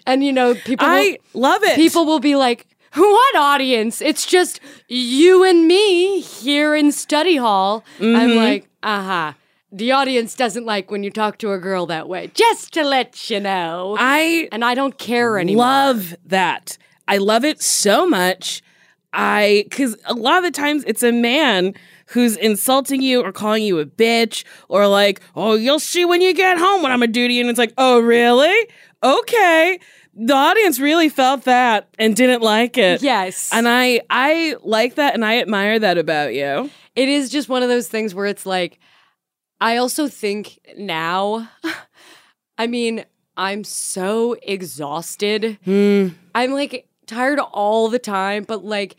[0.05, 1.75] and you know, people will- I love it.
[1.75, 4.01] people will be like, what audience?
[4.01, 7.83] It's just you and me here in study hall.
[7.99, 8.15] Mm-hmm.
[8.15, 9.33] I'm like, uh huh.
[9.71, 12.29] The audience doesn't like when you talk to a girl that way.
[12.35, 13.95] Just to let you know.
[13.99, 15.65] I and I don't care anymore.
[15.65, 16.77] love that.
[17.07, 18.61] I love it so much.
[19.13, 21.73] I because a lot of the times it's a man
[22.07, 26.33] who's insulting you or calling you a bitch or like, oh, you'll see when you
[26.33, 27.41] get home what I'm gonna do to you.
[27.41, 28.67] And it's like, oh, really?
[29.01, 29.79] Okay.
[30.15, 33.01] The audience really felt that and didn't like it.
[33.01, 33.49] Yes.
[33.51, 36.69] And I I like that and I admire that about you.
[36.95, 38.79] it is just one of those things where it's like,
[39.61, 41.49] I also think now,
[42.57, 43.05] I mean,
[43.37, 45.57] I'm so exhausted.
[45.65, 46.09] Hmm.
[46.35, 48.95] I'm like tired all the time, but like,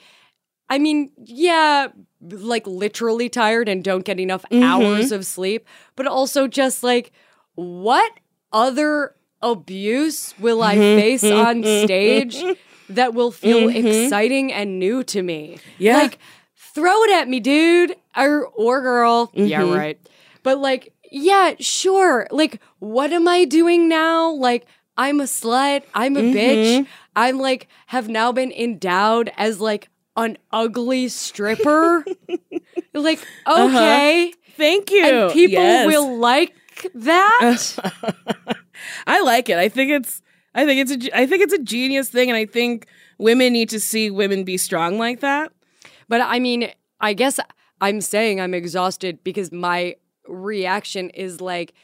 [0.68, 1.88] I mean, yeah,
[2.20, 5.14] like literally tired and don't get enough hours mm-hmm.
[5.14, 7.12] of sleep, but also just like,
[7.55, 8.12] what
[8.52, 11.00] other abuse will I mm-hmm.
[11.00, 12.42] face on stage
[12.88, 13.86] that will feel mm-hmm.
[13.86, 15.59] exciting and new to me?
[15.78, 15.98] Yeah.
[15.98, 16.18] Like,
[16.74, 19.30] throw it at me, dude, or or girl.
[19.34, 19.98] Yeah, right.
[20.42, 22.26] But like, yeah, sure.
[22.30, 24.30] Like, what am I doing now?
[24.30, 24.66] Like,
[24.97, 25.82] I'm a slut.
[25.95, 26.80] I'm a bitch.
[26.80, 26.90] Mm-hmm.
[27.16, 32.05] I'm like have now been endowed as like an ugly stripper.
[32.95, 33.76] like, uh-huh.
[33.76, 34.32] okay.
[34.57, 35.05] Thank you.
[35.05, 35.86] And people Yes.
[35.86, 36.55] will like
[36.95, 37.76] that.
[39.07, 39.59] I like it.
[39.59, 40.22] I think it's
[40.55, 42.86] I think it's a I think it's a genius thing and I think
[43.18, 45.53] women need to see women be strong like that.
[46.09, 46.70] But I mean,
[47.01, 47.40] I guess
[47.80, 49.97] I'm saying I'm exhausted because my
[50.28, 51.74] reaction is like,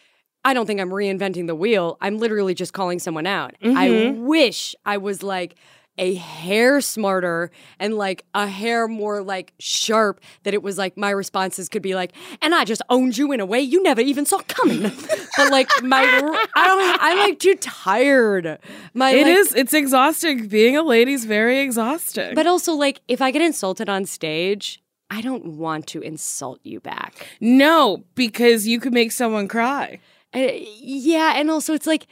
[0.44, 1.98] I don't think I'm reinventing the wheel.
[2.00, 3.54] I'm literally just calling someone out.
[3.62, 4.24] I mm-hmm.
[4.24, 5.56] wish I was like
[5.98, 11.10] a hair smarter and like a hair more like sharp that it was like my
[11.10, 14.24] responses could be like, and I just owned you in a way you never even
[14.24, 14.82] saw coming.
[15.36, 18.58] but like my, I don't, I'm like too tired.
[18.94, 19.54] My It like, is.
[19.54, 20.48] It's exhausting.
[20.48, 22.34] Being a lady's very exhausting.
[22.34, 26.80] But also, like, if I get insulted on stage, I don't want to insult you
[26.80, 27.26] back.
[27.40, 30.00] no, because you could make someone cry.
[30.34, 30.48] Uh,
[30.80, 32.06] yeah, and also it's like,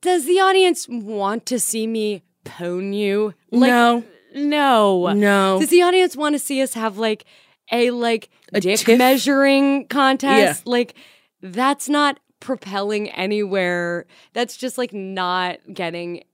[0.00, 3.34] does the audience want to see me pwn you?
[3.50, 4.04] Like, no,
[4.34, 5.60] no, no.
[5.60, 7.24] Does the audience want to see us have like
[7.72, 8.98] a like A dick tiff?
[8.98, 10.62] measuring contest?
[10.66, 10.70] Yeah.
[10.70, 10.94] Like,
[11.42, 14.06] that's not propelling anywhere.
[14.32, 16.24] That's just like not getting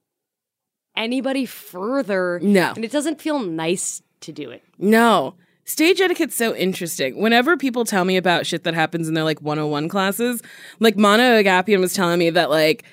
[0.96, 2.40] anybody further.
[2.42, 2.72] No.
[2.74, 4.62] and it doesn't feel nice to do it.
[4.78, 5.34] No.
[5.68, 7.20] Stage etiquette's so interesting.
[7.20, 10.40] Whenever people tell me about shit that happens in their like 101 classes,
[10.78, 12.84] like Mano Agapion was telling me that like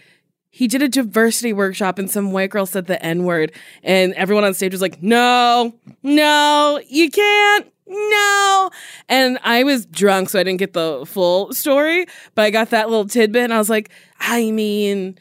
[0.49, 3.51] he did a diversity workshop and some white girl said the N word
[3.83, 5.71] and everyone on stage was like, no,
[6.01, 7.71] no, you can't.
[7.85, 8.71] No.
[9.07, 12.89] And I was drunk, so I didn't get the full story, but I got that
[12.89, 15.19] little tidbit and I was like, I mean,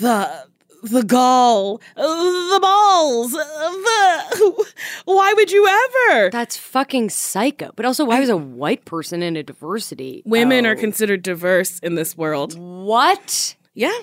[0.00, 0.49] the
[0.82, 4.66] the gall, the balls, the.
[5.04, 6.30] Why would you ever?
[6.30, 7.70] That's fucking psycho.
[7.76, 10.22] But also, why was a white person in a diversity?
[10.24, 10.70] Women Oh.
[10.70, 12.58] are considered diverse in this world.
[12.58, 13.56] What?
[13.74, 13.98] Yeah.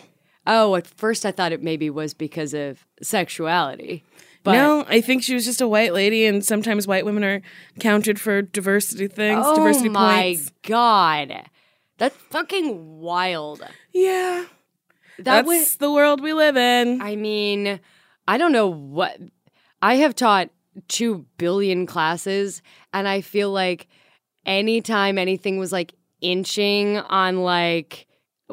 [0.46, 4.04] Oh, at first I thought it maybe was because of sexuality.
[4.44, 7.42] But no, I think she was just a white lady, and sometimes white women are
[7.80, 9.98] counted for diversity things, oh diversity points.
[9.98, 11.50] Oh my god,
[11.98, 13.62] that's fucking wild.
[13.92, 14.46] Yeah,
[15.18, 15.76] That that's was.
[15.78, 17.02] the world we live in.
[17.02, 17.80] I mean,
[18.28, 19.18] I don't know what.
[19.82, 20.50] I have taught
[20.88, 22.62] two billion classes,
[22.94, 23.88] and I feel like
[24.46, 28.06] anytime anything was like inching on like.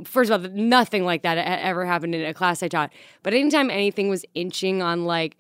[0.05, 2.93] First of all, nothing like that ever happened in a class I taught.
[3.23, 5.37] But anytime anything was inching on like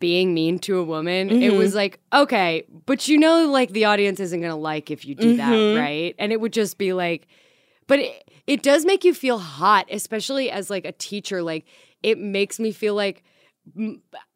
[0.00, 1.56] being mean to a woman, it Mhm.
[1.56, 5.16] was like, okay, but you know, like the audience isn't going to like if you
[5.16, 5.36] do Mhm.
[5.38, 6.14] that, right?
[6.20, 7.26] And it would just be like,
[7.88, 11.42] but it, it does make you feel hot, especially as like a teacher.
[11.42, 11.66] Like
[12.02, 13.22] it makes me feel like,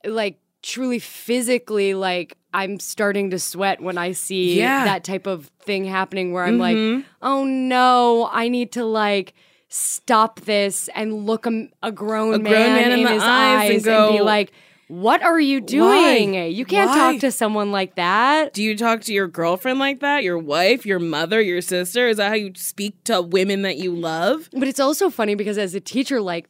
[0.04, 4.84] like truly physically, like I'm starting to sweat when I see Yeah.
[4.84, 6.96] that type of thing happening where I'm Mhm.
[6.98, 9.34] like, oh no, I need to like
[9.68, 13.76] stop this and look a, a grown, A grown man in in, his eyes and
[13.78, 14.52] eyes, go, be like,
[14.88, 16.34] what are you doing?
[16.34, 17.12] You can't Why?
[17.12, 18.52] talk to someone like that.
[18.52, 20.22] Do you talk to your girlfriend like that?
[20.22, 22.08] Your wife, your mother, your sister?
[22.08, 24.48] Is that how you speak to women that you love?
[24.52, 26.48] But it's also funny because as a teacher, like,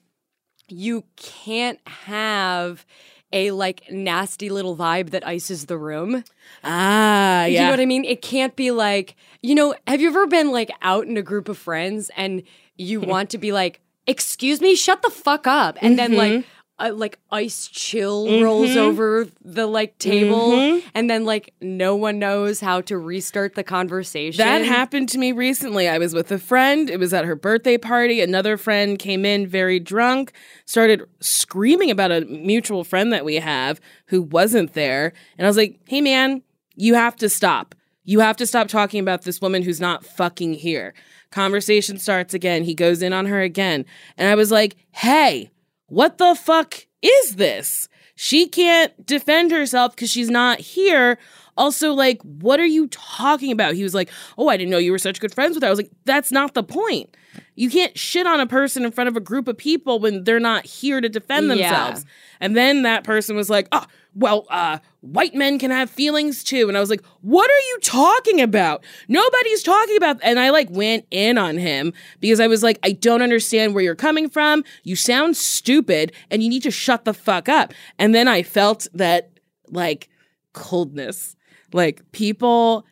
[0.68, 2.84] you can't have
[3.32, 6.22] a like nasty little vibe that ices the room.
[6.64, 7.64] Ah, You yeah.
[7.64, 8.04] know what I mean?
[8.04, 11.48] It can't be like, you know, have you ever been like out in a group
[11.48, 12.42] of friends and
[12.76, 15.78] you want to be like, excuse me, shut the fuck up.
[15.80, 16.38] And then Mm-hmm.
[16.40, 16.44] like,
[16.82, 20.86] uh, like ice chill rolls over the like table Mm-hmm.
[20.94, 24.38] and then like no one knows how to restart the conversation.
[24.38, 25.88] That happened to me recently.
[25.88, 26.90] I was with a friend.
[26.90, 28.20] It was at her birthday party.
[28.20, 30.32] Another friend came in very drunk,
[30.66, 35.12] started screaming about a mutual friend that we have who wasn't there.
[35.38, 36.42] And I was like, hey, man,
[36.74, 37.74] you have to stop.
[38.04, 40.92] You have to stop talking about this woman who's not fucking here.
[41.30, 42.64] Conversation starts again.
[42.64, 43.84] He goes in on her again.
[44.16, 45.50] And I was like, hey,
[45.92, 47.86] what the fuck is this?
[48.14, 51.18] She can't defend herself because she's not here.
[51.56, 53.74] Also, like, what are you talking about?
[53.74, 55.66] He was like, Oh, I didn't know you were such good friends with her.
[55.66, 57.14] I was like, That's not the point.
[57.54, 60.40] You can't shit on a person in front of a group of people when they're
[60.40, 61.54] not here to defend Yeah.
[61.54, 62.06] themselves.
[62.40, 63.84] And then that person was like, Oh,
[64.14, 66.68] well, uh, white men can have feelings too.
[66.68, 68.82] And I was like, What are you talking about?
[69.08, 70.18] Nobody's talking about.
[70.22, 73.84] And I like went in on him because I was like, I don't understand where
[73.84, 74.64] you're coming from.
[74.84, 77.74] You sound stupid and you need to shut the fuck up.
[77.98, 79.30] And then I felt that
[79.68, 80.08] like
[80.52, 81.36] coldness.
[81.74, 82.86] Like people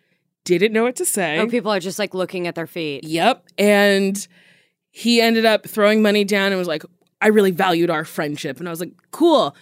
[0.45, 1.39] didn't know what to say.
[1.39, 3.05] Oh, people are just like looking at their feet.
[3.05, 3.47] Yep.
[3.59, 4.27] And
[4.91, 6.85] he ended up throwing money down and was like,
[7.21, 8.59] I really valued our friendship.
[8.59, 9.55] And I was like, cool.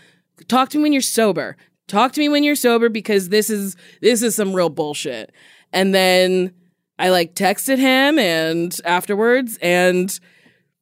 [0.47, 1.57] Talk to me when you're sober.
[1.89, 5.33] Talk to me when you're sober because this is this is some real bullshit.
[5.73, 6.53] And then
[6.99, 10.19] I like texted him and afterwards and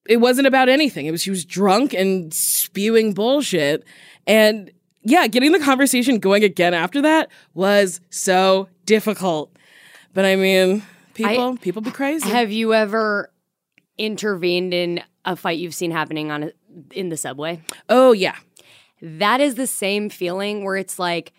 [0.08, 1.06] it wasn't about anything.
[1.06, 3.84] It was she was drunk and spewing bullshit.
[4.26, 4.70] And
[5.08, 9.50] yeah, getting the conversation going again after that was so difficult.
[10.12, 10.82] But I mean,
[11.14, 12.28] people people be crazy.
[12.28, 13.30] Have you ever
[13.98, 16.50] intervened in a fight you've seen happening on a,
[16.92, 17.60] in the subway?
[17.88, 18.36] oh yeah.
[19.02, 21.32] That is the same feeling where it's like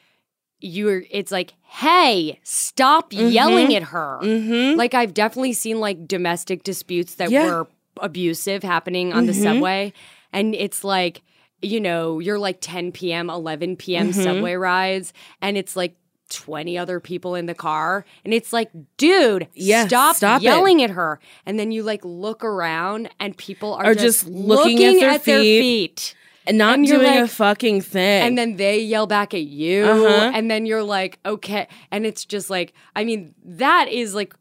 [0.59, 4.77] you're it's like, "Hey, stop yelling at her." Mm-hmm.
[4.77, 7.45] Like I've definitely seen like domestic disputes that Yeah.
[7.45, 7.67] were
[7.99, 9.41] abusive happening on the Mhm.
[9.43, 9.91] subway
[10.31, 11.23] and it's like
[11.61, 14.09] you know, you're like 10 p.m., 11 p.m.
[14.11, 14.23] Mhm.
[14.23, 15.95] subway rides and it's like
[16.29, 20.43] 20 other people in the car and it's like dude Yeah, stop, stop it.
[20.45, 24.27] yelling at her and then you like look around and people are, Are just, just
[24.27, 25.61] looking at their their feet.
[25.61, 26.15] feet
[26.45, 28.23] And not And doing a fucking thing.
[28.27, 30.31] and then they yell back at you Uh-huh.
[30.33, 34.35] and then you're like okay and it's just like i mean that is like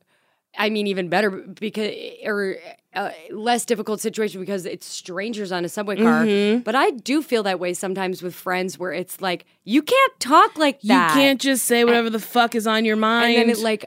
[0.59, 1.95] i mean even better because
[2.25, 2.57] or
[2.97, 6.65] uh, less difficult situation because it's strangers on a subway car Mhm.
[6.65, 10.57] but i do feel that way sometimes with friends where it's like you can't talk
[10.59, 11.11] like that.
[11.15, 13.37] you can't just say whatever the fuck is on your mind.
[13.37, 13.85] and then it like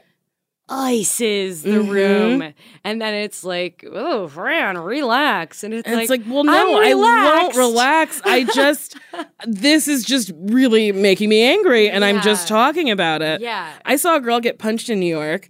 [0.68, 1.90] ices the Mhm.
[1.90, 2.54] room
[2.84, 6.80] and then it's like oh fran relax and it's And like it's like, well, no,
[6.80, 8.22] I won't relax.
[8.24, 8.96] I just,
[9.46, 13.40] this is just really making me angry, and I'm just talking about it.
[13.40, 15.48] yeah I saw a girl get punched in New York.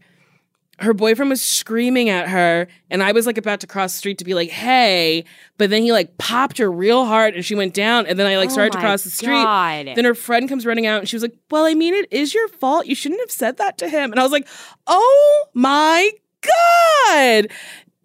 [0.80, 4.18] Her boyfriend was screaming at her, and I was like about to cross the street
[4.18, 5.24] to be like, hey,
[5.58, 8.38] but then he like popped her real hard and she went down, and then I
[8.38, 9.42] like Oh started to cross the street.
[9.42, 9.88] God.
[9.94, 12.32] Then her friend comes running out and she was like, Well, I mean, it is
[12.34, 12.86] your fault.
[12.86, 14.10] You shouldn't have said that to him.
[14.10, 14.48] And I was like,
[14.86, 17.48] Oh my God.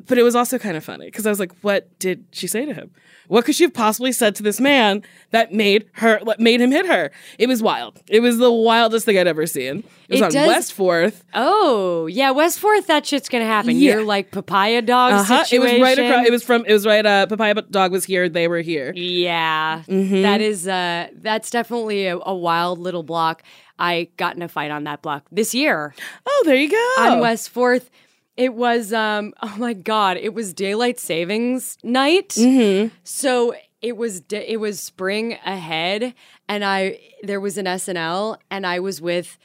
[0.05, 2.65] but it was also kind of funny because I was like, what did she say
[2.65, 2.91] to him?
[3.27, 6.71] What could she have possibly said to this man that made her, what made him
[6.71, 7.11] hit her?
[7.39, 8.01] It was wild.
[8.07, 9.83] It was the wildest thing I'd ever seen.
[10.09, 11.23] It was It on does- West Fourth.
[11.33, 13.71] Oh, yeah, West Fourth, that shit's gonna happen.
[13.77, 13.93] Yeah.
[13.93, 15.43] You're like papaya dog Uh-huh.
[15.51, 15.81] It was situation.
[15.81, 16.25] right across.
[16.27, 16.65] It was from.
[16.65, 17.05] It was right.
[17.05, 18.29] Uh, Papaya Dog was here.
[18.29, 18.93] They were here.
[18.95, 20.21] Yeah, Mm-hmm.
[20.21, 23.41] that is uh that's definitely a, a wild little block.
[23.77, 25.93] I got in a fight on that block this year
[26.25, 26.77] Oh, there you go.
[26.99, 27.89] on West Fourth.
[28.37, 32.29] It was um oh my god, it was daylight savings night.
[32.29, 32.93] Mm-hmm.
[33.03, 36.13] So it was da- it was spring ahead,
[36.49, 39.37] and I there was an SNL, and I was with.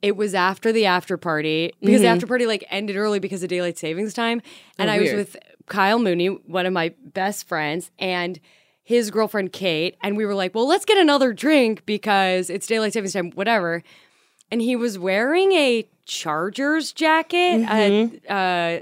[0.00, 3.48] It was after the after party because the after party like ended early because of
[3.48, 4.40] daylight savings time,
[4.78, 5.00] and Mm-hmm.
[5.00, 8.38] Oh, I was with Kyle Mooney, one of my best friends, and
[8.84, 12.92] his girlfriend Kate, and we were like, "Well, let's get another drink because it's daylight
[12.92, 13.82] savings time, whatever."
[14.52, 18.16] And he was wearing a Chargers jacket, Mm-hmm.
[18.28, 18.80] a, uh,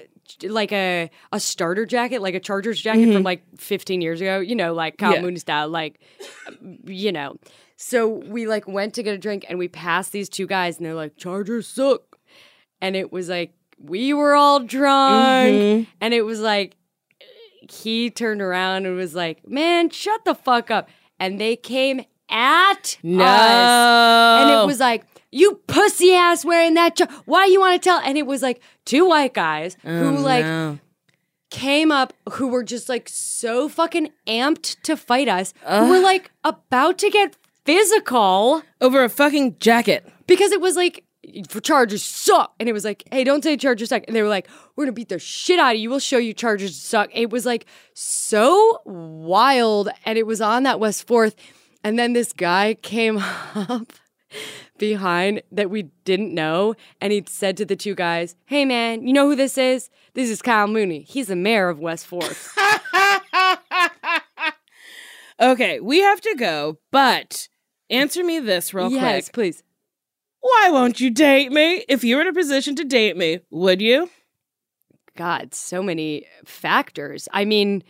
[0.49, 4.39] like a a starter jacket, like a Chargers jacket from like 15 years ago.
[4.41, 5.17] You know, like Kyle Mm-hmm.
[5.17, 5.23] Yeah.
[5.23, 6.01] Mooney style, like
[6.87, 7.37] you know.
[7.77, 10.87] So we like went to get a drink, and we passed these two guys, and
[10.87, 12.19] they're like, "Chargers suck,"
[12.81, 15.91] and it was like we were all drunk, Mm-hmm.
[16.01, 16.77] and it was like
[17.71, 20.89] he turned around and was like, "Man, shut the fuck up!"
[21.21, 23.25] And they came at no.
[23.25, 25.05] us, and it was like,
[25.39, 26.97] "You pussy ass wearing that.
[26.97, 30.19] Ch- Why you want to tell?" And it was like two white guys oh, who
[30.19, 30.79] like no.
[31.51, 36.31] came up who were just like so fucking amped to fight us, who were like
[36.45, 40.07] about to get physical over a fucking jacket.
[40.27, 41.03] because it was like
[41.49, 44.29] for Chargers suck, and it was like, hey, don't say Chargers suck, and they were
[44.29, 44.47] like,
[44.77, 45.91] we're gonna beat the shit out of you.
[45.91, 47.11] We'll show you Chargers suck.
[47.13, 51.35] It was like so wild, and it was on that West Fourth,
[51.83, 53.19] and then this guy came
[53.55, 53.93] up
[54.79, 59.13] behind that we didn't know, and he said to the two guys, hey man, you
[59.13, 59.91] know who this is?
[60.15, 61.03] This is Kyle Mooney.
[61.03, 62.57] He's the mayor of West Fourth.
[65.39, 67.49] Okay, we have to go, but
[67.91, 69.35] answer me this real yes, quick.
[69.35, 69.63] please.
[70.41, 71.85] Why won't you date me?
[71.89, 74.09] If you were in a position to date me, would you?
[75.15, 77.29] God, so many factors.
[77.33, 77.83] I mean,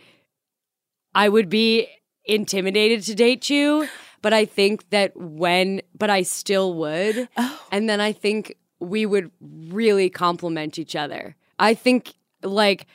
[1.15, 1.87] I would be
[2.25, 3.87] intimidated to date you,
[4.27, 7.29] but I think that when, but I still would.
[7.37, 7.65] Oh.
[7.71, 11.37] And then I think we would really complement each other.
[11.59, 12.13] I think,
[12.43, 12.87] like,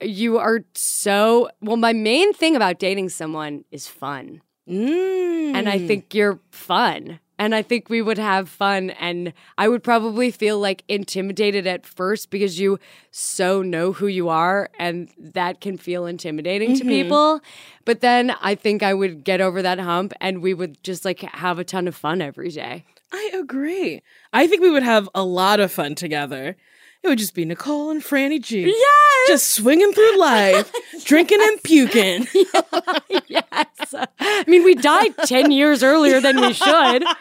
[0.00, 4.42] you are so, well, my main thing about dating someone is fun.
[4.68, 5.54] Mm.
[5.54, 7.20] And I think you're fun.
[7.38, 8.90] And I think we would have fun.
[8.90, 12.78] And I would probably feel like intimidated at first because you
[13.10, 14.70] so know who you are.
[14.78, 16.88] And that can feel intimidating to mm-hmm.
[16.88, 17.40] people.
[17.84, 21.20] But then I think I would get over that hump and we would just like
[21.20, 22.84] have a ton of fun every day.
[23.12, 24.02] I agree.
[24.32, 26.56] I think we would have a lot of fun together.
[27.04, 28.62] It would just be Nicole and Franny G.
[28.66, 29.28] Yes.
[29.28, 30.72] Just swinging through life,
[31.04, 32.26] drinking and puking.
[33.28, 33.94] yes.
[34.18, 37.04] I mean, we died 10 years earlier than we should.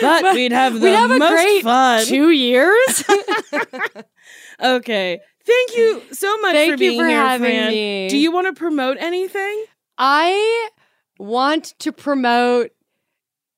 [0.00, 2.06] But we'd have the We'd have a most great fun.
[2.06, 3.02] two years.
[4.62, 5.20] Okay.
[5.44, 7.70] Thank you so much Thank for you being for here, having Fran.
[7.70, 8.08] me.
[8.08, 9.64] Do you want to promote anything?
[9.96, 10.68] I
[11.18, 12.70] want to promote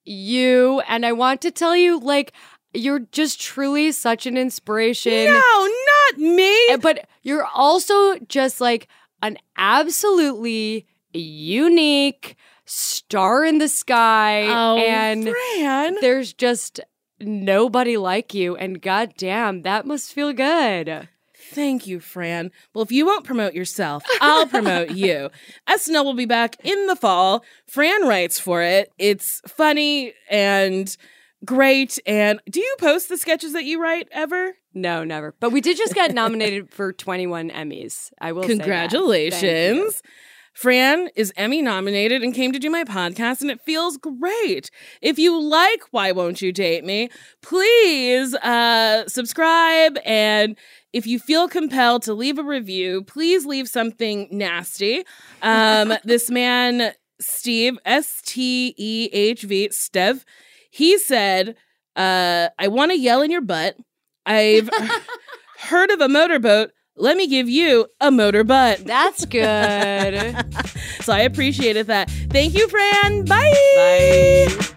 [0.05, 2.33] you and I want to tell you like
[2.73, 5.25] you're just truly such an inspiration.
[5.27, 5.69] No,
[6.13, 6.77] not me.
[6.81, 8.89] But you're also just like
[9.23, 15.97] an absolutely unique star in the sky Oh, and Fran.
[16.01, 16.81] there's just
[17.21, 21.09] nobody like you and goddamn that must feel good.
[21.53, 22.53] Thank you, Fran.
[22.73, 25.31] Well, if you won't promote yourself, I'll promote you.
[25.69, 27.45] SNL will be back in the fall.
[27.67, 28.93] Fran writes for it.
[28.99, 30.97] It's funny and
[31.45, 31.99] great.
[32.07, 34.55] And do you post the sketches that you write ever?
[34.75, 35.35] No, never.
[35.41, 38.11] But we did just get nominated for 21 Emmys.
[38.21, 38.49] I will say that.
[38.49, 38.65] Thank you.
[38.65, 40.03] Congratulations.
[40.53, 44.71] Fran is Emmy nominated and came to do my podcast, and it feels great.
[45.01, 47.09] If you like Why Won't You Date Me,
[47.41, 49.97] please uh, subscribe.
[50.05, 50.57] And
[50.93, 55.05] if you feel compelled to leave a review, please leave something nasty.
[55.41, 60.25] Um, this man, Steve, S T E H V, Stev,
[60.71, 61.57] he said,
[61.97, 63.77] uh, I want to yell in your butt.
[64.27, 64.71] I've
[65.59, 66.71] heard of a motorboat.
[66.97, 68.85] Let me give you a motor butt.
[68.85, 70.37] That's good.
[71.01, 72.11] So I appreciated that.
[72.29, 73.25] Thank you, Fran.
[73.25, 74.53] Bye.
[74.59, 74.77] Bye.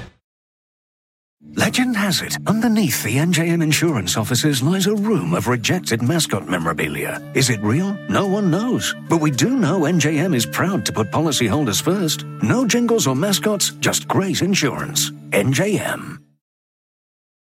[1.55, 7.21] Legend has it, underneath the NJM insurance offices lies a room of rejected mascot memorabilia.
[7.35, 7.93] Is it real?
[8.09, 8.95] No one knows.
[9.09, 12.23] But we do know NJM is proud to put policyholders first.
[12.41, 15.11] No jingles or mascots, just great insurance.
[15.31, 16.19] NJM.